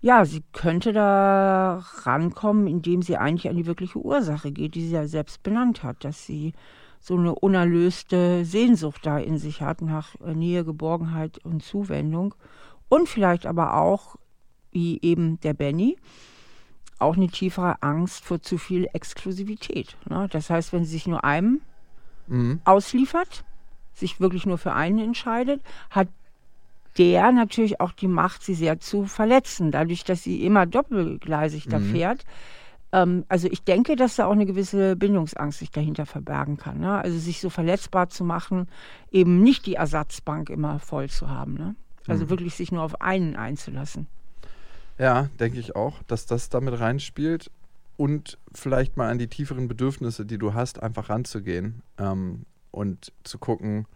ja, 0.00 0.24
sie 0.24 0.42
könnte 0.52 0.92
da 0.92 1.82
rankommen, 2.04 2.66
indem 2.66 3.02
sie 3.02 3.16
eigentlich 3.16 3.50
an 3.50 3.56
die 3.56 3.66
wirkliche 3.66 3.98
Ursache 3.98 4.50
geht, 4.50 4.74
die 4.74 4.86
sie 4.86 4.94
ja 4.94 5.06
selbst 5.06 5.42
benannt 5.42 5.82
hat, 5.82 6.04
dass 6.04 6.24
sie 6.24 6.54
so 7.00 7.16
eine 7.16 7.34
unerlöste 7.34 8.44
Sehnsucht 8.44 9.04
da 9.04 9.18
in 9.18 9.38
sich 9.38 9.62
hat 9.62 9.82
nach 9.82 10.14
äh, 10.20 10.34
Nähe, 10.34 10.64
Geborgenheit 10.64 11.38
und 11.44 11.62
Zuwendung. 11.62 12.34
Und 12.88 13.08
vielleicht 13.08 13.46
aber 13.46 13.76
auch, 13.76 14.16
wie 14.72 14.98
eben 15.02 15.40
der 15.40 15.54
Benny, 15.54 15.96
auch 16.98 17.16
eine 17.16 17.28
tiefere 17.28 17.82
Angst 17.82 18.24
vor 18.24 18.42
zu 18.42 18.58
viel 18.58 18.88
Exklusivität. 18.92 19.96
Ne? 20.08 20.28
Das 20.30 20.50
heißt, 20.50 20.72
wenn 20.72 20.84
sie 20.84 20.92
sich 20.92 21.06
nur 21.06 21.24
einem 21.24 21.60
mhm. 22.26 22.60
ausliefert, 22.64 23.44
sich 23.94 24.20
wirklich 24.20 24.44
nur 24.44 24.58
für 24.58 24.72
einen 24.74 24.98
entscheidet, 24.98 25.62
hat 25.90 26.08
der 26.98 27.32
natürlich 27.32 27.80
auch 27.80 27.92
die 27.92 28.08
Macht, 28.08 28.42
sie 28.42 28.54
sehr 28.54 28.80
zu 28.80 29.04
verletzen, 29.06 29.70
dadurch, 29.70 30.04
dass 30.04 30.22
sie 30.22 30.44
immer 30.44 30.66
doppelgleisig 30.66 31.66
da 31.68 31.78
mhm. 31.78 31.92
fährt. 31.92 32.24
Ähm, 32.92 33.24
also 33.28 33.48
ich 33.50 33.62
denke, 33.62 33.96
dass 33.96 34.16
da 34.16 34.26
auch 34.26 34.32
eine 34.32 34.46
gewisse 34.46 34.96
Bindungsangst 34.96 35.58
sich 35.58 35.70
dahinter 35.70 36.06
verbergen 36.06 36.56
kann. 36.56 36.80
Ne? 36.80 36.98
Also 36.98 37.18
sich 37.18 37.40
so 37.40 37.50
verletzbar 37.50 38.08
zu 38.08 38.24
machen, 38.24 38.68
eben 39.10 39.42
nicht 39.42 39.66
die 39.66 39.74
Ersatzbank 39.74 40.50
immer 40.50 40.78
voll 40.78 41.08
zu 41.08 41.28
haben. 41.28 41.54
Ne? 41.54 41.74
Also 42.06 42.24
mhm. 42.24 42.30
wirklich 42.30 42.54
sich 42.54 42.72
nur 42.72 42.82
auf 42.82 43.00
einen 43.00 43.36
einzulassen. 43.36 44.06
Ja, 44.98 45.28
denke 45.38 45.58
ich 45.58 45.76
auch, 45.76 46.02
dass 46.08 46.26
das 46.26 46.50
damit 46.50 46.78
reinspielt 46.78 47.50
und 47.96 48.38
vielleicht 48.52 48.96
mal 48.96 49.10
an 49.10 49.18
die 49.18 49.28
tieferen 49.28 49.68
Bedürfnisse, 49.68 50.26
die 50.26 50.38
du 50.38 50.54
hast, 50.54 50.82
einfach 50.82 51.08
ranzugehen 51.08 51.82
ähm, 51.98 52.44
und 52.70 53.12
zu 53.24 53.38
gucken, 53.38 53.86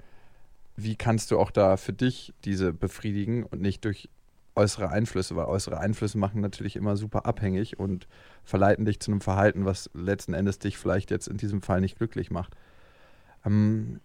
wie 0.76 0.96
kannst 0.96 1.30
du 1.30 1.38
auch 1.38 1.50
da 1.50 1.76
für 1.76 1.92
dich 1.92 2.34
diese 2.44 2.72
befriedigen 2.72 3.44
und 3.44 3.60
nicht 3.60 3.84
durch 3.84 4.08
äußere 4.56 4.90
Einflüsse, 4.90 5.36
weil 5.36 5.46
äußere 5.46 5.78
Einflüsse 5.78 6.18
machen 6.18 6.40
natürlich 6.40 6.76
immer 6.76 6.96
super 6.96 7.26
abhängig 7.26 7.78
und 7.78 8.06
verleiten 8.44 8.84
dich 8.84 9.00
zu 9.00 9.10
einem 9.10 9.20
Verhalten, 9.20 9.64
was 9.64 9.90
letzten 9.94 10.34
Endes 10.34 10.58
dich 10.58 10.78
vielleicht 10.78 11.10
jetzt 11.10 11.28
in 11.28 11.36
diesem 11.36 11.60
Fall 11.60 11.80
nicht 11.80 11.98
glücklich 11.98 12.30
macht. 12.30 12.54
Ähm, 13.44 14.00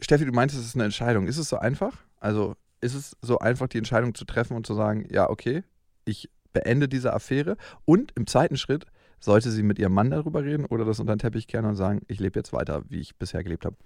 Steffi, 0.00 0.24
du 0.24 0.32
meintest, 0.32 0.60
es 0.60 0.68
ist 0.68 0.74
eine 0.74 0.84
Entscheidung. 0.84 1.26
Ist 1.26 1.38
es 1.38 1.48
so 1.48 1.58
einfach? 1.58 1.96
Also 2.20 2.56
ist 2.80 2.94
es 2.94 3.16
so 3.22 3.38
einfach, 3.38 3.68
die 3.68 3.78
Entscheidung 3.78 4.14
zu 4.14 4.24
treffen 4.24 4.56
und 4.56 4.66
zu 4.66 4.74
sagen, 4.74 5.06
ja, 5.10 5.28
okay, 5.30 5.64
ich 6.04 6.30
beende 6.52 6.88
diese 6.88 7.12
Affäre 7.12 7.56
und 7.84 8.12
im 8.14 8.26
zweiten 8.26 8.56
Schritt 8.56 8.86
sollte 9.20 9.50
sie 9.50 9.62
mit 9.62 9.78
ihrem 9.78 9.94
Mann 9.94 10.10
darüber 10.10 10.44
reden 10.44 10.66
oder 10.66 10.84
das 10.84 11.00
unter 11.00 11.14
den 11.16 11.18
Teppich 11.18 11.46
kehren 11.46 11.64
und 11.64 11.76
sagen, 11.76 12.02
ich 12.08 12.20
lebe 12.20 12.38
jetzt 12.38 12.52
weiter, 12.52 12.82
wie 12.88 13.00
ich 13.00 13.16
bisher 13.16 13.42
gelebt 13.42 13.64
habe? 13.64 13.76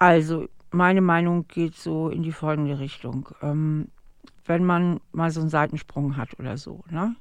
Also, 0.00 0.48
meine 0.70 1.02
Meinung 1.02 1.46
geht 1.46 1.74
so 1.74 2.08
in 2.08 2.22
die 2.22 2.32
folgende 2.32 2.78
Richtung. 2.78 3.28
Ähm, 3.42 3.88
wenn 4.46 4.64
man 4.64 4.98
mal 5.12 5.30
so 5.30 5.40
einen 5.40 5.50
Seitensprung 5.50 6.16
hat 6.16 6.40
oder 6.40 6.56
so, 6.56 6.82
ne, 6.88 7.14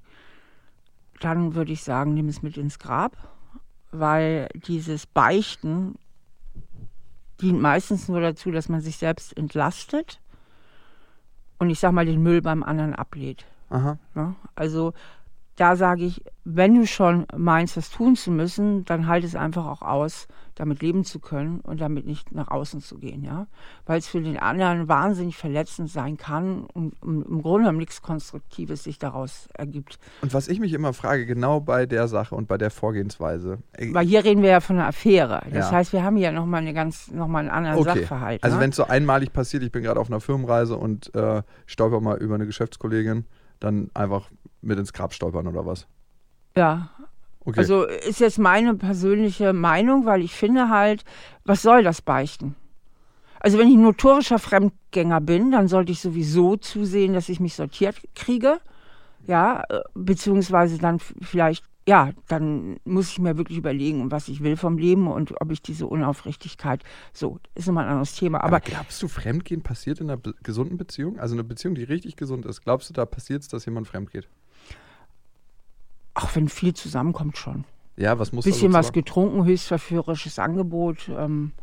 dann 1.20 1.56
würde 1.56 1.74
ich 1.74 1.84
sagen, 1.84 2.14
nimm 2.14 2.30
es 2.30 2.42
mit 2.42 2.56
ins 2.56 2.80
Grab, 2.80 3.18
weil 3.92 4.48
dieses 4.54 5.06
Beichten 5.06 5.96
dient 7.42 7.60
meistens 7.60 8.08
nur 8.08 8.22
dazu, 8.22 8.50
dass 8.50 8.70
man 8.70 8.80
sich 8.80 8.96
selbst 8.96 9.36
entlastet 9.36 10.22
und 11.58 11.70
ich 11.70 11.82
sag 11.82 11.92
mal 11.92 12.06
den 12.06 12.24
Müll 12.24 12.42
beim 12.42 12.64
anderen 12.64 12.96
ablehnt. 12.96 13.46
Aha. 13.70 13.98
Ja, 14.16 14.36
also 14.56 14.94
da 15.60 15.76
sage 15.76 16.06
ich, 16.06 16.24
wenn 16.46 16.74
du 16.74 16.88
schon 16.88 17.26
meinst, 17.36 17.76
das 17.76 17.90
tun 17.90 18.16
zu 18.16 18.32
müssen, 18.32 18.86
dann 18.86 19.08
halt 19.08 19.24
es 19.24 19.36
einfach 19.36 19.66
auch 19.66 19.82
aus, 19.82 20.28
damit 20.56 20.82
leben 20.82 21.04
zu 21.06 21.20
können 21.20 21.60
und 21.62 21.80
damit 21.80 22.06
nicht 22.06 22.34
nach 22.34 22.50
außen 22.50 22.82
zu 22.82 22.98
gehen, 22.98 23.24
ja. 23.24 23.48
Weil 23.86 24.00
es 24.00 24.08
für 24.08 24.22
den 24.22 24.38
anderen 24.38 24.88
wahnsinnig 24.88 25.38
verletzend 25.38 25.90
sein 25.90 26.18
kann 26.18 26.66
und 26.74 26.96
im 27.02 27.42
Grunde 27.42 27.60
genommen 27.60 27.78
nichts 27.78 28.02
Konstruktives 28.02 28.84
sich 28.84 29.00
daraus 29.00 29.48
ergibt. 29.54 30.00
Und 30.22 30.34
was 30.34 30.48
ich 30.48 30.60
mich 30.60 30.74
immer 30.74 30.94
frage, 30.94 31.26
genau 31.26 31.60
bei 31.60 31.86
der 31.86 32.08
Sache 32.08 32.36
und 32.36 32.48
bei 32.48 32.58
der 32.58 32.72
Vorgehensweise. 32.72 33.60
Weil 33.92 34.06
hier 34.06 34.24
reden 34.24 34.42
wir 34.42 34.50
ja 34.50 34.60
von 34.60 34.78
einer 34.78 34.88
Affäre. 34.88 35.42
Das 35.52 35.72
ja. 35.72 35.78
heißt, 35.78 35.94
wir 35.94 36.04
haben 36.04 36.18
hier 36.18 36.32
nochmal 36.32 36.62
eine 36.62 36.74
ganz, 36.74 37.10
nochmal 37.12 37.42
einen 37.42 37.52
anderen 37.52 37.80
okay. 37.80 38.00
Sachverhalt. 38.00 38.44
Also 38.44 38.58
ne? 38.58 38.64
wenn 38.64 38.70
es 38.72 38.76
so 38.76 38.86
einmalig 38.86 39.32
passiert, 39.34 39.64
ich 39.64 39.72
bin 39.72 39.84
gerade 39.84 40.00
auf 40.00 40.10
einer 40.10 40.20
Firmenreise 40.20 40.78
und 40.78 41.14
äh, 41.16 41.42
stolper 41.68 42.02
mal 42.02 42.18
über 42.18 42.36
eine 42.36 42.46
Geschäftskollegin, 42.46 43.26
dann 43.60 43.90
einfach 43.94 44.30
mit 44.62 44.78
ins 44.80 44.94
Grab 44.94 45.14
stolpern 45.14 45.48
oder 45.48 45.66
was? 45.66 45.88
Ja. 46.56 46.90
Okay. 47.46 47.60
Also 47.60 47.84
ist 47.84 48.20
jetzt 48.20 48.38
meine 48.38 48.76
persönliche 48.76 49.54
Meinung, 49.54 50.06
weil 50.06 50.22
ich 50.22 50.34
finde 50.34 50.70
halt, 50.70 51.06
was 51.46 51.62
soll 51.62 51.84
das 51.84 52.02
beichten? 52.02 52.56
Also 53.40 53.58
wenn 53.58 53.70
ich 53.70 53.76
ein 53.76 53.82
notorischer 53.82 54.40
Fremdgänger 54.40 55.22
bin, 55.22 55.52
dann 55.52 55.68
sollte 55.68 55.92
ich 55.92 56.02
sowieso 56.02 56.58
zusehen, 56.58 57.14
dass 57.14 57.30
ich 57.30 57.40
mich 57.40 57.56
sortiert 57.56 57.96
kriege. 58.14 58.60
Ja, 59.26 59.64
äh, 59.70 59.82
beziehungsweise 59.94 60.78
dann 60.78 61.00
vielleicht, 61.00 61.64
ja, 61.88 62.12
dann 62.28 62.80
muss 62.84 63.10
ich 63.10 63.20
mir 63.20 63.38
wirklich 63.38 63.58
überlegen, 63.58 64.12
was 64.12 64.28
ich 64.28 64.44
will 64.44 64.58
vom 64.58 64.78
Leben 64.78 65.08
und 65.08 65.42
ob 65.42 65.52
ich 65.52 65.62
diese 65.62 65.88
Unaufrichtigkeit, 65.88 66.84
so, 67.14 67.40
ist 67.56 67.68
immer 67.68 67.82
ein 67.82 67.88
anderes 67.88 68.14
Thema. 68.14 68.40
Aber, 68.40 68.58
Aber 68.58 68.60
glaubst 68.60 69.02
du, 69.02 69.08
Fremdgehen 69.08 69.64
passiert 69.64 70.00
in 70.00 70.10
einer 70.10 70.22
gesunden 70.44 70.78
Beziehung? 70.78 71.18
Also 71.20 71.34
eine 71.34 71.44
Beziehung, 71.44 71.76
die 71.76 71.84
richtig 71.84 72.16
gesund 72.16 72.46
ist. 72.46 72.62
Glaubst 72.62 72.90
du, 72.90 72.94
da 72.94 73.06
passiert 73.06 73.42
es, 73.42 73.48
dass 73.48 73.66
jemand 73.66 73.88
fremdgeht? 73.88 74.28
Ach, 76.14 76.36
wenn 76.36 76.50
viel 76.50 76.74
zusammenkommt 76.74 77.38
schon. 77.38 77.64
Ja, 77.98 78.20
was 78.20 78.32
muss 78.32 78.46
Bisschen 78.46 78.76
also 78.76 78.78
was 78.78 78.94
getrunken, 78.94 79.46
höchst 79.46 79.68
verführerisches 79.68 80.38
Angebot. 80.38 81.10
Ähm. 81.10 81.54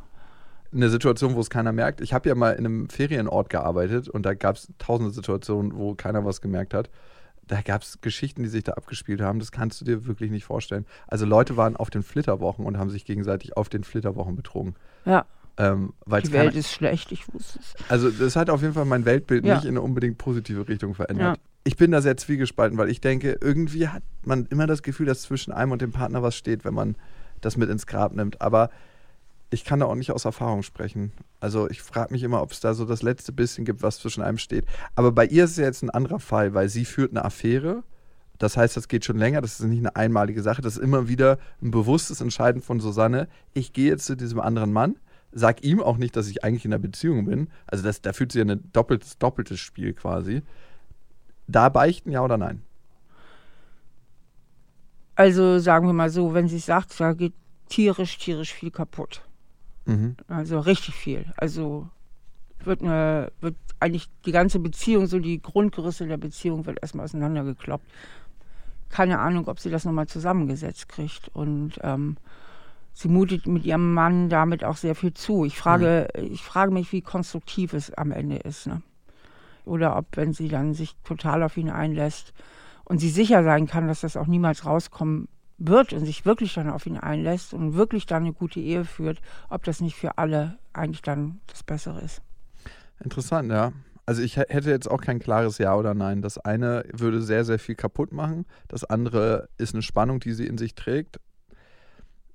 Eine 0.73 0.91
Situation, 0.91 1.35
wo 1.35 1.41
es 1.41 1.51
keiner 1.51 1.73
merkt. 1.73 2.01
Ich 2.01 2.13
habe 2.13 2.29
ja 2.29 2.35
mal 2.35 2.53
in 2.53 2.67
einem 2.67 2.89
Ferienort 2.89 3.49
gearbeitet 3.49 4.09
und 4.09 4.27
da 4.27 4.35
gab 4.35 4.57
es 4.57 4.73
tausende 4.79 5.13
Situationen, 5.13 5.77
wo 5.77 5.95
keiner 5.95 6.25
was 6.25 6.41
gemerkt 6.41 6.75
hat. 6.75 6.91
Da 7.49 7.61
gab 7.61 7.83
es 7.83 8.01
Geschichten, 8.01 8.43
die 8.43 8.49
sich 8.49 8.65
da 8.65 8.73
abgespielt 8.73 9.21
haben. 9.21 9.39
Das 9.39 9.53
kannst 9.53 9.81
du 9.81 9.85
dir 9.85 10.07
wirklich 10.07 10.31
nicht 10.31 10.45
vorstellen. 10.45 10.87
Also 11.07 11.27
Leute 11.27 11.57
waren 11.57 11.77
auf 11.77 11.91
den 11.91 12.03
Flitterwochen 12.03 12.67
und 12.67 12.79
haben 12.79 12.91
sich 12.91 13.05
gegenseitig 13.05 13.57
auf 13.57 13.69
den 13.69 13.85
Flitterwochen 13.85 14.35
betrogen. 14.35 14.75
Ja. 15.05 15.27
Ähm, 15.59 15.95
die 16.07 16.33
Welt 16.33 16.55
ist 16.55 16.71
schlecht, 16.71 17.13
ich 17.13 17.33
wusste 17.33 17.61
es. 17.61 17.75
Also 17.89 18.11
das 18.11 18.37
hat 18.37 18.51
auf 18.51 18.61
jeden 18.61 18.75
Fall 18.75 18.85
mein 18.85 19.05
Weltbild 19.07 19.47
ja. 19.47 19.55
nicht 19.55 19.65
in 19.65 19.71
eine 19.71 19.81
unbedingt 19.81 20.19
positive 20.19 20.69
Richtung 20.69 20.95
verändert. 20.95 21.39
Ja 21.39 21.43
ich 21.67 21.77
bin 21.77 21.91
da 21.91 22.01
sehr 22.01 22.17
zwiegespalten, 22.17 22.79
weil 22.79 22.89
ich 22.89 23.01
denke, 23.01 23.39
irgendwie 23.41 23.89
hat 23.89 24.05
man 24.25 24.47
immer 24.47 24.69
das 24.69 24.85
Gefühl, 24.85 25.07
dass 25.07 25.23
zwischen 25.23 25.53
einem 25.53 25.73
und 25.73 25.83
dem 25.83 25.91
Partner 25.91 26.23
was 26.23 26.37
steht, 26.37 26.65
wenn 26.65 26.75
man 26.75 26.95
das 27.41 27.57
mit 27.57 27.69
ins 27.69 27.89
Grab 27.89 28.15
nimmt. 28.15 28.41
Aber 28.41 28.71
ich 29.51 29.65
kann 29.65 29.81
da 29.81 29.87
auch 29.87 29.95
nicht 29.95 30.11
aus 30.11 30.25
Erfahrung 30.25 30.63
sprechen. 30.63 31.13
Also 31.41 31.71
ich 31.71 31.83
frage 31.83 32.13
mich 32.13 32.23
immer, 32.23 32.43
ob 32.43 32.53
es 32.53 32.61
da 32.61 32.75
so 32.75 32.85
das 32.85 33.03
letzte 33.03 33.33
bisschen 33.33 33.65
gibt, 33.65 33.83
was 33.83 33.99
zwischen 33.99 34.23
einem 34.23 34.39
steht. 34.39 34.67
Aber 34.95 35.13
bei 35.13 35.27
ihr 35.27 35.45
ist 35.45 35.53
es 35.53 35.57
jetzt 35.59 35.83
ein 35.83 35.91
anderer 35.91 36.19
Fall, 36.19 36.55
weil 36.55 36.69
sie 36.69 36.85
führt 36.85 37.13
eine 37.13 37.25
Affäre. 37.25 37.83
Das 38.39 38.57
heißt, 38.57 38.77
das 38.77 38.89
geht 38.89 39.05
schon 39.05 39.19
länger, 39.19 39.41
das 39.41 39.61
ist 39.61 39.67
nicht 39.67 39.79
eine 39.79 39.97
einmalige 39.97 40.43
Sache, 40.43 40.61
das 40.61 40.77
ist 40.77 40.83
immer 40.83 41.09
wieder 41.09 41.39
ein 41.63 41.71
bewusstes 41.71 42.21
Entscheiden 42.21 42.61
von 42.61 42.81
Susanne. 42.81 43.29
Ich 43.55 43.73
gehe 43.73 43.89
jetzt 43.89 44.05
zu 44.05 44.15
diesem 44.15 44.41
anderen 44.41 44.73
Mann, 44.73 44.97
sag 45.33 45.65
ihm 45.65 45.81
auch 45.81 45.97
nicht, 45.97 46.17
dass 46.17 46.29
ich 46.29 46.45
eigentlich 46.45 46.67
in 46.67 46.73
einer 46.73 46.83
Beziehung 46.83 47.25
bin. 47.25 47.49
Also 47.67 47.83
das, 47.83 48.03
da 48.03 48.13
fühlt 48.13 48.33
sie 48.33 48.41
ja 48.41 48.45
ein 48.45 48.71
doppeltes, 48.73 49.17
doppeltes 49.17 49.59
Spiel 49.61 49.95
quasi 49.95 50.43
da 51.49 51.69
beichten, 51.69 52.11
ja 52.11 52.23
oder 52.23 52.37
nein? 52.39 52.63
Also 55.15 55.59
sagen 55.59 55.87
wir 55.87 55.95
mal 55.95 56.11
so, 56.11 56.35
wenn 56.35 56.49
sie 56.49 56.59
sagt, 56.59 56.99
da 57.01 57.15
geht 57.15 57.33
tierisch, 57.69 58.19
tierisch 58.19 58.53
viel 58.53 58.71
kaputt. 58.71 59.26
Mhm. 59.87 60.17
Also 60.29 60.59
richtig 60.61 60.95
viel. 60.95 61.33
Also 61.37 61.89
wird, 62.63 62.83
eine, 62.83 63.33
wird 63.41 63.57
eigentlich 63.81 64.09
die 64.25 64.33
ganze 64.33 64.59
Beziehung, 64.59 65.07
so 65.07 65.19
die 65.19 65.41
Grundgerüste 65.41 66.07
der 66.07 66.17
Beziehung 66.17 66.67
wird 66.67 66.79
erstmal 66.83 67.05
auseinandergekloppt. 67.05 67.87
Keine 68.91 69.19
Ahnung, 69.19 69.49
ob 69.49 69.59
sie 69.59 69.71
das 69.71 69.85
nochmal 69.85 70.07
zusammengesetzt 70.07 70.89
kriegt. 70.89 71.31
Und 71.35 71.79
ähm, 71.83 72.17
sie 72.93 73.09
mutet 73.09 73.47
mit 73.47 73.65
ihrem 73.65 73.95
Mann 73.95 74.29
damit 74.29 74.65
auch 74.65 74.77
sehr 74.77 74.95
viel 74.95 75.15
zu. 75.15 75.45
Ich 75.45 75.59
frage, 75.59 76.09
mhm. 76.17 76.33
ich 76.33 76.43
frage 76.43 76.73
mich, 76.73 76.93
wie 76.93 77.03
konstruktiv 77.03 77.73
es 77.73 77.93
am 77.95 78.13
Ende 78.13 78.37
ist. 78.37 78.67
Ne? 78.67 78.83
oder 79.67 79.97
ob, 79.97 80.07
wenn 80.17 80.33
sie 80.33 80.49
dann 80.49 80.73
sich 80.73 80.97
total 81.05 81.43
auf 81.43 81.57
ihn 81.57 81.71
einlässt 81.71 82.33
und 82.85 82.99
sie 82.99 83.11
sicher 83.11 83.43
sein 83.43 83.67
kann, 83.67 83.89
dass 83.89 84.01
das 84.01 84.17
auch 84.17 84.27
niemals 84.27 84.65
rauskommen 84.65 85.29
wird 85.59 85.93
und 85.93 86.05
sich 86.05 86.25
wirklich 86.25 86.55
dann 86.55 86.69
auf 86.69 86.87
ihn 86.87 86.99
einlässt 86.99 87.55
und 87.55 87.75
wirklich 87.75 88.07
dann 88.07 88.25
eine 88.25 88.33
gute 88.33 88.61
Ehe 88.61 88.85
führt, 88.85 89.21
ob 89.49 89.65
das 89.65 89.81
nicht 89.81 89.97
für 89.97 90.19
alle 90.19 90.59
eigentlich 90.73 91.03
dann 91.03 91.41
das 91.47 91.63
Bessere 91.63 92.01
ist. 92.01 92.23
Interessant, 93.03 93.51
ja. 93.51 93.73
Also 94.05 94.23
ich 94.23 94.37
hätte 94.37 94.71
jetzt 94.71 94.89
auch 94.89 95.01
kein 95.01 95.19
klares 95.19 95.59
Ja 95.59 95.75
oder 95.75 95.93
Nein. 95.95 96.23
Das 96.23 96.39
eine 96.39 96.85
würde 96.93 97.21
sehr, 97.21 97.45
sehr 97.45 97.59
viel 97.59 97.75
kaputt 97.75 98.13
machen. 98.13 98.47
Das 98.69 98.85
andere 98.85 99.49
ist 99.59 99.75
eine 99.75 99.83
Spannung, 99.83 100.21
die 100.21 100.33
sie 100.33 100.47
in 100.47 100.59
sich 100.59 100.75
trägt 100.77 101.19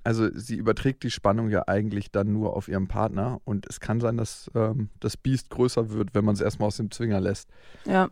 also 0.03 0.29
sie 0.33 0.55
überträgt 0.55 1.03
die 1.03 1.11
Spannung 1.11 1.49
ja 1.49 1.67
eigentlich 1.67 2.11
dann 2.11 2.31
nur 2.33 2.55
auf 2.55 2.67
ihren 2.67 2.87
Partner 2.87 3.39
und 3.45 3.67
es 3.67 3.79
kann 3.79 3.99
sein, 3.99 4.17
dass 4.17 4.49
ähm, 4.55 4.89
das 4.99 5.17
Biest 5.17 5.49
größer 5.49 5.91
wird, 5.91 6.13
wenn 6.13 6.25
man 6.25 6.33
es 6.33 6.41
erstmal 6.41 6.67
aus 6.67 6.77
dem 6.77 6.91
Zwinger 6.91 7.19
lässt. 7.19 7.49
Ja. 7.85 8.09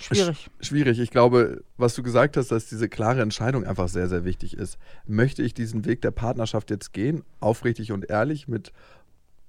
Schwierig. 0.00 0.50
Sch 0.60 0.66
schwierig. 0.66 0.98
Ich 0.98 1.10
glaube, 1.10 1.62
was 1.76 1.94
du 1.94 2.02
gesagt 2.02 2.36
hast, 2.36 2.50
dass 2.50 2.66
diese 2.66 2.88
klare 2.88 3.20
Entscheidung 3.20 3.64
einfach 3.64 3.88
sehr, 3.88 4.08
sehr 4.08 4.24
wichtig 4.24 4.56
ist. 4.56 4.78
Möchte 5.06 5.42
ich 5.42 5.54
diesen 5.54 5.84
Weg 5.84 6.02
der 6.02 6.10
Partnerschaft 6.10 6.70
jetzt 6.70 6.92
gehen, 6.92 7.24
aufrichtig 7.40 7.92
und 7.92 8.08
ehrlich, 8.08 8.48
mit 8.48 8.72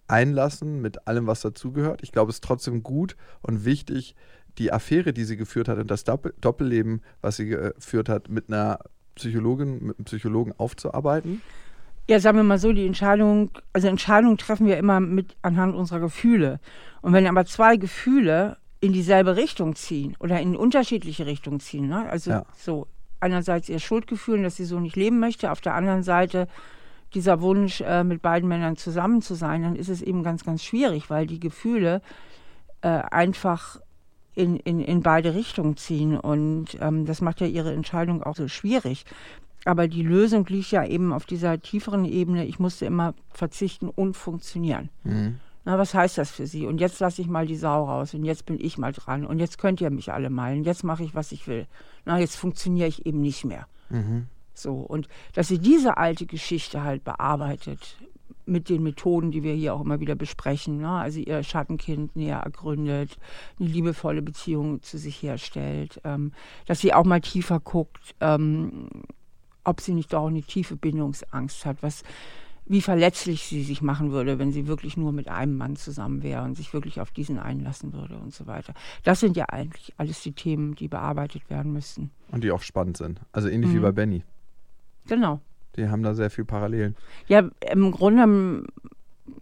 Einlassen, 0.08 0.82
mit 0.82 1.08
allem, 1.08 1.28
was 1.28 1.42
dazugehört? 1.42 2.02
Ich 2.02 2.12
glaube, 2.12 2.30
es 2.30 2.38
ist 2.38 2.44
trotzdem 2.44 2.84
gut 2.84 3.16
und 3.42 3.64
wichtig, 3.64 4.16
die 4.58 4.74
Affäre, 4.74 5.14
die 5.14 5.24
sie 5.24 5.38
geführt 5.38 5.68
hat 5.68 5.78
und 5.78 5.90
das 5.90 6.04
Doppelleben, 6.04 7.02
was 7.22 7.38
sie 7.38 7.46
geführt 7.46 8.10
hat, 8.10 8.30
mit 8.30 8.50
einer 8.50 8.80
Psychologin, 9.16 9.86
mit 9.86 9.98
einem 9.98 10.06
Psychologen 10.06 10.54
aufzuarbeiten? 10.58 11.42
Ja, 12.10 12.20
sagen 12.20 12.38
wir 12.38 12.44
mal 12.44 12.58
so, 12.58 12.74
die 12.74 12.88
Entscheidung, 12.88 13.52
also 13.72 13.88
Entscheidungen 13.88 14.38
treffen 14.38 14.66
wir 14.66 14.78
immer 14.78 15.00
mit 15.00 15.36
anhand 15.44 15.76
unserer 15.76 16.00
Gefühle. 16.00 16.60
Und 17.02 17.14
wenn 17.14 17.28
aber 17.28 17.46
zwei 17.46 17.78
Gefühle 17.78 18.58
in 18.82 18.94
dieselbe 18.94 19.36
Richtung 19.36 19.76
ziehen 19.76 20.16
oder 20.20 20.40
in 20.40 20.56
unterschiedliche 20.56 21.26
Richtungen 21.26 21.60
ziehen, 21.60 21.88
ne? 21.88 22.10
also 22.10 22.32
ja. 22.32 22.46
so 22.58 22.88
einerseits 23.20 23.68
ihr 23.68 23.80
Schuldgefühl, 23.80 24.42
dass 24.44 24.56
sie 24.56 24.66
so 24.66 24.80
nicht 24.80 24.96
leben 24.96 25.20
möchte, 25.20 25.52
auf 25.52 25.62
der 25.62 25.76
anderen 25.76 26.04
Seite 26.04 26.48
dieser 27.14 27.42
Wunsch, 27.42 27.82
äh, 27.82 28.04
mit 28.04 28.22
beiden 28.22 28.48
Männern 28.48 28.78
zusammen 28.78 29.22
zu 29.22 29.34
sein, 29.34 29.64
dann 29.64 29.76
ist 29.76 29.90
es 29.90 30.02
eben 30.02 30.24
ganz, 30.24 30.46
ganz 30.46 30.64
schwierig, 30.64 31.10
weil 31.10 31.26
die 31.26 31.40
Gefühle 31.40 32.02
äh, 32.82 32.88
einfach 32.88 33.80
in, 34.36 34.58
in, 34.58 34.80
in 34.80 35.02
beide 35.02 35.34
Richtungen 35.34 35.76
ziehen. 35.76 36.18
Und 36.18 36.78
ähm, 36.80 37.06
das 37.06 37.22
macht 37.22 37.42
ja 37.42 37.48
ihre 37.48 37.74
Entscheidung 37.74 38.24
auch 38.24 38.36
so 38.36 38.48
schwierig. 38.48 39.06
Aber 39.66 39.88
die 39.88 40.04
Lösung 40.04 40.46
liegt 40.48 40.72
ja 40.72 40.86
eben 40.86 41.12
auf 41.12 41.26
dieser 41.26 41.60
tieferen 41.60 42.06
Ebene. 42.06 42.46
Ich 42.46 42.60
musste 42.60 42.86
immer 42.86 43.14
verzichten 43.30 43.90
und 43.90 44.16
funktionieren. 44.16 44.90
Mhm. 45.04 45.40
Na, 45.66 45.78
was 45.78 45.94
heißt 45.94 46.18
das 46.18 46.32
für 46.32 46.48
Sie? 46.48 46.66
Und 46.66 46.80
jetzt 46.80 47.00
lasse 47.00 47.22
ich 47.22 47.28
mal 47.28 47.46
die 47.46 47.56
Sau 47.56 47.86
raus 47.86 48.14
und 48.14 48.24
jetzt 48.24 48.46
bin 48.46 48.60
ich 48.60 48.78
mal 48.78 48.94
dran 48.94 49.26
und 49.26 49.40
jetzt 49.40 49.58
könnt 49.58 49.82
ihr 49.82 49.90
mich 49.90 50.12
alle 50.12 50.30
malen. 50.30 50.64
Jetzt 50.64 50.84
mache 50.84 51.04
ich, 51.04 51.16
was 51.16 51.32
ich 51.32 51.48
will. 51.48 51.68
Na, 52.06 52.20
jetzt 52.20 52.36
funktioniere 52.36 52.88
ich 52.88 53.06
eben 53.06 53.22
nicht 53.22 53.46
mehr. 53.46 53.68
Mhm. 53.90 54.28
So, 54.54 54.74
und 54.76 55.08
dass 55.34 55.48
sie 55.48 55.60
diese 55.60 55.98
alte 55.98 56.26
Geschichte 56.26 56.84
halt 56.84 57.04
bearbeitet, 57.04 57.98
mit 58.50 58.68
den 58.68 58.84
Methoden, 58.84 59.32
die 59.32 59.44
wir 59.44 59.54
hier 59.54 59.74
auch 59.74 59.82
immer 59.82 60.00
wieder 60.00 60.16
besprechen. 60.16 60.80
Ne? 60.80 60.90
Also 60.90 61.20
ihr 61.20 61.44
Schattenkind 61.44 62.16
näher 62.16 62.40
ergründet, 62.40 63.18
eine 63.60 63.70
liebevolle 63.70 64.22
Beziehung 64.22 64.82
zu 64.82 64.98
sich 64.98 65.22
herstellt, 65.22 66.02
ähm, 66.04 66.34
dass 66.66 66.80
sie 66.82 66.94
auch 66.94 67.06
mal 67.06 67.22
tiefer 67.22 67.60
guckt, 67.60 68.16
ähm, 68.20 68.90
ob 69.64 69.82
sie 69.82 69.94
nicht 69.94 70.12
doch 70.12 70.28
eine 70.28 70.42
tiefe 70.42 70.76
Bindungsangst 70.76 71.66
hat, 71.66 71.78
was 71.82 72.04
wie 72.70 72.82
verletzlich 72.82 73.44
sie 73.46 73.64
sich 73.64 73.82
machen 73.82 74.12
würde, 74.12 74.38
wenn 74.38 74.52
sie 74.52 74.68
wirklich 74.68 74.96
nur 74.96 75.12
mit 75.12 75.28
einem 75.28 75.58
Mann 75.58 75.76
zusammen 75.76 76.22
wäre 76.22 76.44
und 76.44 76.56
sich 76.56 76.72
wirklich 76.72 77.02
auf 77.02 77.10
diesen 77.10 77.40
einlassen 77.40 77.94
würde 77.94 78.16
und 78.16 78.32
so 78.32 78.46
weiter. 78.46 78.76
Das 79.04 79.20
sind 79.20 79.36
ja 79.36 79.46
eigentlich 79.50 79.92
alles 79.98 80.22
die 80.22 80.34
Themen, 80.34 80.76
die 80.76 80.88
bearbeitet 80.88 81.50
werden 81.50 81.74
müssten. 81.74 82.12
Und 82.32 82.44
die 82.44 82.52
auch 82.52 82.62
spannend 82.62 82.96
sind. 82.96 83.20
Also 83.32 83.50
ähnlich 83.50 83.72
mhm. 83.72 83.76
wie 83.76 83.80
bei 83.80 83.92
Benny. 83.92 84.24
Genau. 85.08 85.42
Die 85.76 85.90
haben 85.90 86.04
da 86.04 86.14
sehr 86.14 86.30
viel 86.30 86.46
Parallelen. 86.46 86.96
Ja, 87.28 87.50
im 87.72 87.92
Grunde 87.92 88.64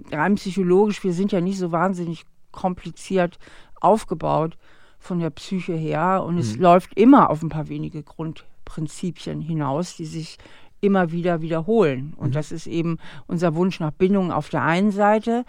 rein 0.10 0.36
psychologisch, 0.36 1.04
wir 1.04 1.14
sind 1.14 1.34
ja 1.34 1.42
nicht 1.42 1.58
so 1.58 1.74
wahnsinnig 1.74 2.26
kompliziert 2.52 3.40
aufgebaut 3.82 4.58
von 5.00 5.20
der 5.20 5.32
Psyche 5.32 5.74
her 5.74 6.24
und 6.26 6.36
mhm. 6.36 6.42
es 6.42 6.56
läuft 6.56 6.98
immer 6.98 7.30
auf 7.30 7.44
ein 7.44 7.50
paar 7.50 7.68
wenige 7.68 8.04
Grundprinzipien 8.04 9.42
hinaus, 9.42 9.98
die 9.98 10.06
sich 10.06 10.38
immer 10.82 11.12
wieder 11.12 11.42
wiederholen. 11.42 12.14
Und 12.18 12.30
mhm. 12.30 12.34
das 12.34 12.52
ist 12.52 12.68
eben 12.68 12.98
unser 13.28 13.56
Wunsch 13.56 13.80
nach 13.80 13.92
Bindung 13.92 14.32
auf 14.32 14.50
der 14.50 14.64
einen 14.64 14.92
Seite, 14.92 15.46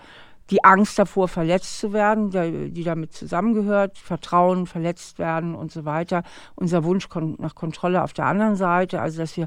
die 0.50 0.64
Angst 0.64 0.98
davor, 0.98 1.28
verletzt 1.28 1.78
zu 1.78 1.92
werden, 1.92 2.30
die 2.72 2.84
damit 2.84 3.12
zusammengehört, 3.12 3.98
Vertrauen, 3.98 4.66
verletzt 4.66 5.18
werden 5.18 5.54
und 5.54 5.70
so 5.70 5.84
weiter. 5.84 6.22
Unser 6.54 6.84
Wunsch 6.84 7.08
nach 7.38 7.54
Kontrolle 7.54 8.02
auf 8.02 8.14
der 8.14 8.24
anderen 8.24 8.56
Seite, 8.56 9.00
also 9.02 9.18
dass 9.18 9.36
wir 9.36 9.46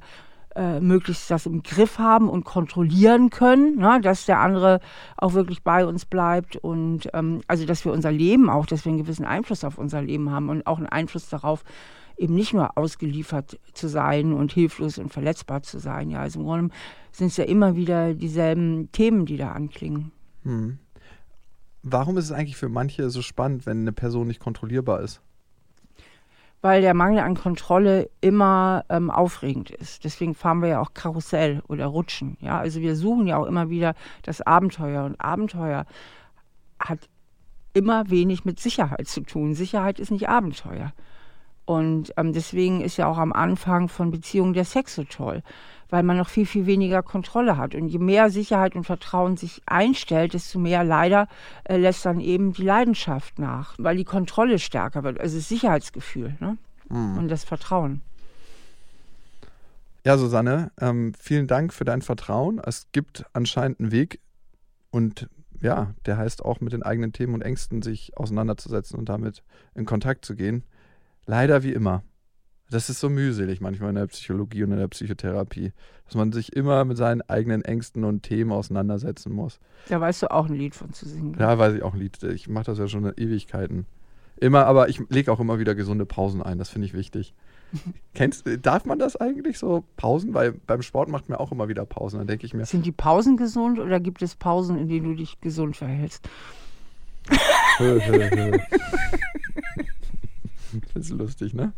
äh, 0.56 0.80
möglichst 0.80 1.32
das 1.32 1.46
im 1.46 1.64
Griff 1.64 1.98
haben 1.98 2.30
und 2.30 2.44
kontrollieren 2.44 3.30
können, 3.30 3.78
ne, 3.78 4.00
dass 4.02 4.26
der 4.26 4.40
andere 4.40 4.80
auch 5.18 5.34
wirklich 5.34 5.64
bei 5.64 5.86
uns 5.86 6.06
bleibt 6.06 6.58
und 6.58 7.10
ähm, 7.14 7.42
also 7.48 7.66
dass 7.66 7.86
wir 7.86 7.94
unser 7.94 8.12
Leben 8.12 8.50
auch, 8.50 8.66
dass 8.66 8.84
wir 8.84 8.90
einen 8.90 9.02
gewissen 9.02 9.26
Einfluss 9.26 9.64
auf 9.64 9.78
unser 9.78 10.02
Leben 10.02 10.30
haben 10.30 10.50
und 10.50 10.68
auch 10.68 10.78
einen 10.78 10.90
Einfluss 10.90 11.30
darauf, 11.30 11.64
eben 12.22 12.36
nicht 12.36 12.54
nur 12.54 12.78
ausgeliefert 12.78 13.60
zu 13.74 13.88
sein 13.88 14.34
und 14.34 14.54
hilflos 14.54 14.98
und 14.98 15.12
verletzbar 15.12 15.64
zu 15.64 15.80
sein. 15.80 16.10
Ja, 16.10 16.20
also 16.22 16.40
im 16.40 16.46
Grunde 16.46 16.76
sind 17.12 17.28
es 17.28 17.38
ja 17.38 17.46
immer 17.46 17.76
wieder 17.76 18.14
dieselben 18.14 18.92
Themen, 18.92 19.26
die 19.26 19.38
da 19.38 19.52
anklingen. 19.52 20.12
Hm. 20.44 20.78
Warum 21.84 22.18
ist 22.18 22.26
es 22.26 22.32
eigentlich 22.32 22.58
für 22.58 22.70
manche 22.70 23.10
so 23.10 23.22
spannend, 23.22 23.66
wenn 23.66 23.82
eine 23.82 23.92
Person 23.92 24.28
nicht 24.28 24.40
kontrollierbar 24.40 25.02
ist? 25.02 25.22
Weil 26.62 26.82
der 26.82 26.94
Mangel 26.94 27.20
an 27.20 27.34
Kontrolle 27.34 28.08
immer 28.22 28.86
ähm, 28.90 29.10
aufregend 29.10 29.72
ist. 29.72 30.04
Deswegen 30.04 30.36
fahren 30.36 30.62
wir 30.62 30.70
ja 30.70 30.80
auch 30.80 30.94
Karussell 30.94 31.64
oder 31.68 31.88
Rutschen. 31.88 32.38
Ja, 32.40 32.60
also 32.60 32.82
wir 32.82 32.96
suchen 32.96 33.26
ja 33.26 33.38
auch 33.38 33.48
immer 33.48 33.72
wieder 33.72 33.96
das 34.22 34.42
Abenteuer 34.42 35.06
und 35.06 35.20
Abenteuer 35.20 35.88
hat 36.80 37.10
immer 37.74 38.12
wenig 38.12 38.46
mit 38.46 38.60
Sicherheit 38.60 39.08
zu 39.08 39.22
tun. 39.22 39.56
Sicherheit 39.56 40.00
ist 40.00 40.12
nicht 40.12 40.30
Abenteuer. 40.30 40.94
Und 41.66 42.14
ähm, 42.18 42.34
deswegen 42.34 42.82
ist 42.82 42.98
ja 42.98 43.08
auch 43.08 43.18
am 43.18 43.34
Anfang 43.34 43.88
von 43.88 44.12
Beziehungen 44.12 44.54
der 44.54 44.66
Sex 44.66 44.96
so 44.96 45.04
toll, 45.04 45.44
weil 45.90 46.04
man 46.04 46.18
noch 46.18 46.30
viel, 46.30 46.46
viel 46.46 46.66
weniger 46.66 47.04
Kontrolle 47.04 47.58
hat. 47.58 47.76
Und 47.76 47.88
je 47.88 48.00
mehr 48.00 48.30
Sicherheit 48.30 48.76
und 48.76 48.84
Vertrauen 48.84 49.38
sich 49.38 49.62
einstellt, 49.66 50.34
desto 50.34 50.60
mehr 50.60 50.84
leider 50.84 51.28
äh, 51.64 51.78
lässt 51.78 52.06
dann 52.06 52.20
eben 52.20 52.54
die 52.54 52.64
Leidenschaft 52.64 53.40
nach, 53.40 53.76
weil 53.78 53.96
die 53.96 54.06
Kontrolle 54.06 54.60
stärker 54.60 55.04
wird, 55.04 55.20
also 55.20 55.38
das 55.38 55.48
Sicherheitsgefühl 55.48 56.36
ne? 56.40 56.58
Mhm. 56.90 57.18
und 57.18 57.28
das 57.30 57.44
Vertrauen. 57.44 58.02
Ja, 60.04 60.18
Susanne, 60.18 60.72
ähm, 60.82 61.14
vielen 61.20 61.46
Dank 61.46 61.74
für 61.74 61.86
dein 61.86 62.02
Vertrauen. 62.02 62.60
Es 62.66 62.88
gibt 62.92 63.24
anscheinend 63.34 63.80
einen 63.80 63.92
Weg 63.92 64.20
und 64.90 65.30
ja, 65.62 65.94
der 66.08 66.18
heißt 66.18 66.44
auch 66.44 66.60
mit 66.60 66.74
den 66.74 66.82
eigenen 66.82 67.14
Themen 67.14 67.36
und 67.36 67.44
Ängsten 67.44 67.84
sich 67.84 68.18
auseinanderzusetzen 68.18 68.98
und 68.98 69.10
damit 69.10 69.44
in 69.76 69.86
Kontakt 69.86 70.26
zu 70.26 70.36
gehen. 70.36 70.64
Leider 71.26 71.64
wie 71.64 71.74
immer. 71.74 72.04
Das 72.72 72.90
ist 72.90 73.02
so 73.02 73.10
mühselig 73.10 73.60
manchmal 73.60 73.90
in 73.90 73.96
der 73.96 74.08
Psychologie 74.08 74.64
und 74.64 74.72
in 74.72 74.78
der 74.78 74.88
Psychotherapie, 74.88 75.74
dass 76.06 76.16
man 76.16 76.32
sich 76.32 76.56
immer 76.56 76.86
mit 76.86 76.96
seinen 76.98 77.22
eigenen 77.22 77.66
Ängsten 77.66 78.06
und 78.06 78.24
Themen 78.24 78.52
auseinandersetzen 78.52 79.34
muss. 79.34 79.60
Da 79.90 80.00
weißt 80.00 80.24
du 80.24 80.32
auch 80.32 80.48
ein 80.48 80.56
Lied 80.56 80.74
von 80.74 80.94
zu 80.94 81.06
singen. 81.06 81.36
Ja, 81.38 81.58
weiß 81.58 81.74
ich 81.76 81.84
auch 81.84 81.94
ein 81.94 82.00
Lied. 82.00 82.24
Ich 82.24 82.48
mache 82.48 82.66
das 82.66 82.78
ja 82.80 82.88
schon 82.88 83.06
in 83.06 83.14
Ewigkeiten. 83.18 83.88
Immer, 84.38 84.66
aber 84.66 84.88
ich 84.88 85.04
lege 85.10 85.32
auch 85.34 85.42
immer 85.42 85.60
wieder 85.60 85.76
gesunde 85.76 86.06
Pausen 86.06 86.42
ein. 86.42 86.58
Das 86.58 86.70
finde 86.70 86.88
ich 86.88 86.94
wichtig. 86.94 87.34
Kennst, 88.14 88.46
darf 88.62 88.86
man 88.86 89.00
das 89.00 89.18
eigentlich 89.18 89.60
so 89.60 89.84
Pausen? 89.98 90.34
Weil 90.34 90.54
beim 90.54 90.82
Sport 90.82 91.10
macht 91.10 91.28
man 91.28 91.40
auch 91.40 91.52
immer 91.52 91.68
wieder 91.68 91.86
Pausen. 91.86 92.20
Dann 92.20 92.28
denke 92.28 92.46
ich 92.46 92.54
mir. 92.54 92.66
Sind 92.66 92.86
die 92.86 92.94
Pausen 92.94 93.36
gesund 93.36 93.80
oder 93.80 94.00
gibt 94.00 94.22
es 94.22 94.36
Pausen, 94.36 94.78
in 94.78 94.88
denen 94.88 95.10
du 95.10 95.16
dich 95.16 95.42
gesund 95.42 95.76
verhältst? 95.76 96.28
Das 100.94 101.06
ist 101.06 101.12
lustig, 101.12 101.54
ne? 101.54 101.74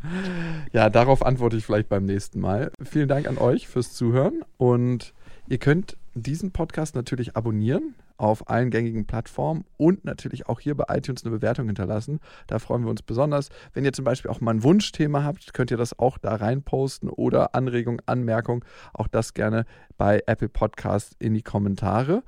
Ja, 0.71 0.89
darauf 0.89 1.25
antworte 1.25 1.57
ich 1.57 1.65
vielleicht 1.65 1.89
beim 1.89 2.05
nächsten 2.05 2.39
Mal. 2.39 2.71
Vielen 2.81 3.07
Dank 3.07 3.27
an 3.27 3.37
euch 3.37 3.67
fürs 3.67 3.93
Zuhören 3.93 4.43
und 4.57 5.13
ihr 5.47 5.57
könnt 5.57 5.97
diesen 6.15 6.51
Podcast 6.51 6.95
natürlich 6.95 7.35
abonnieren 7.35 7.95
auf 8.17 8.49
allen 8.49 8.69
gängigen 8.69 9.05
Plattformen 9.05 9.65
und 9.77 10.05
natürlich 10.05 10.47
auch 10.47 10.59
hier 10.59 10.75
bei 10.75 10.85
iTunes 10.95 11.25
eine 11.25 11.35
Bewertung 11.35 11.65
hinterlassen. 11.65 12.19
Da 12.47 12.59
freuen 12.59 12.83
wir 12.83 12.89
uns 12.89 13.01
besonders. 13.01 13.49
Wenn 13.73 13.85
ihr 13.85 13.93
zum 13.93 14.05
Beispiel 14.05 14.29
auch 14.29 14.39
mal 14.39 14.51
ein 14.51 14.63
Wunschthema 14.63 15.23
habt, 15.23 15.53
könnt 15.53 15.71
ihr 15.71 15.77
das 15.77 15.97
auch 15.97 16.17
da 16.17 16.35
rein 16.35 16.61
posten 16.61 17.09
oder 17.09 17.55
Anregung, 17.55 18.01
Anmerkung, 18.05 18.63
auch 18.93 19.07
das 19.07 19.33
gerne 19.33 19.65
bei 19.97 20.21
Apple 20.27 20.49
Podcasts 20.49 21.15
in 21.19 21.33
die 21.33 21.41
Kommentare. 21.41 22.23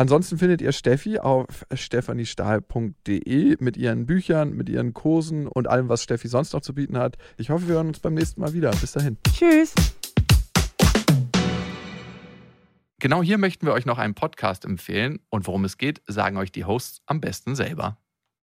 Ansonsten 0.00 0.38
findet 0.38 0.62
ihr 0.62 0.72
Steffi 0.72 1.18
auf 1.18 1.66
stephaniestahl.de 1.74 3.56
mit 3.60 3.76
ihren 3.76 4.06
Büchern, 4.06 4.54
mit 4.54 4.70
ihren 4.70 4.94
Kursen 4.94 5.46
und 5.46 5.68
allem, 5.68 5.90
was 5.90 6.02
Steffi 6.02 6.26
sonst 6.26 6.54
noch 6.54 6.62
zu 6.62 6.72
bieten 6.72 6.96
hat. 6.96 7.18
Ich 7.36 7.50
hoffe, 7.50 7.68
wir 7.68 7.74
hören 7.74 7.88
uns 7.88 8.00
beim 8.00 8.14
nächsten 8.14 8.40
Mal 8.40 8.54
wieder. 8.54 8.70
Bis 8.70 8.92
dahin. 8.92 9.18
Tschüss. 9.30 9.74
Genau 12.98 13.22
hier 13.22 13.36
möchten 13.36 13.66
wir 13.66 13.74
euch 13.74 13.84
noch 13.84 13.98
einen 13.98 14.14
Podcast 14.14 14.64
empfehlen 14.64 15.20
und 15.28 15.46
worum 15.46 15.66
es 15.66 15.76
geht, 15.76 16.00
sagen 16.06 16.38
euch 16.38 16.50
die 16.50 16.64
Hosts 16.64 17.02
am 17.04 17.20
besten 17.20 17.54
selber. 17.54 17.98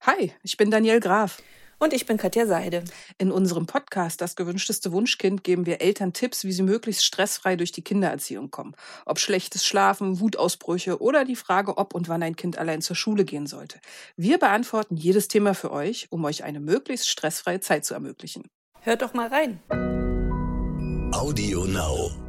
Hi, 0.01 0.33
ich 0.41 0.57
bin 0.57 0.71
Danielle 0.71 1.01
Graf. 1.01 1.37
Und 1.83 1.91
ich 1.91 2.05
bin 2.05 2.15
Katja 2.15 2.45
Seide. 2.45 2.85
In 3.17 3.29
unserem 3.29 3.65
Podcast 3.65 4.21
Das 4.21 4.37
gewünschteste 4.37 4.93
Wunschkind 4.93 5.43
geben 5.43 5.65
wir 5.65 5.81
Eltern 5.81 6.13
Tipps, 6.13 6.45
wie 6.45 6.53
sie 6.53 6.63
möglichst 6.63 7.03
stressfrei 7.03 7.57
durch 7.57 7.73
die 7.73 7.81
Kindererziehung 7.81 8.51
kommen. 8.51 8.73
Ob 9.05 9.19
schlechtes 9.19 9.65
Schlafen, 9.65 10.21
Wutausbrüche 10.21 11.01
oder 11.01 11.25
die 11.25 11.35
Frage, 11.35 11.77
ob 11.77 11.93
und 11.93 12.07
wann 12.07 12.23
ein 12.23 12.37
Kind 12.37 12.57
allein 12.57 12.81
zur 12.81 12.95
Schule 12.95 13.25
gehen 13.25 13.47
sollte. 13.47 13.81
Wir 14.15 14.37
beantworten 14.37 14.95
jedes 14.95 15.27
Thema 15.27 15.53
für 15.53 15.71
euch, 15.73 16.07
um 16.09 16.23
euch 16.23 16.45
eine 16.45 16.61
möglichst 16.61 17.09
stressfreie 17.09 17.59
Zeit 17.59 17.83
zu 17.83 17.93
ermöglichen. 17.93 18.47
Hört 18.79 19.01
doch 19.01 19.13
mal 19.13 19.27
rein. 19.27 19.59
Audio 21.13 21.65
Now. 21.65 22.22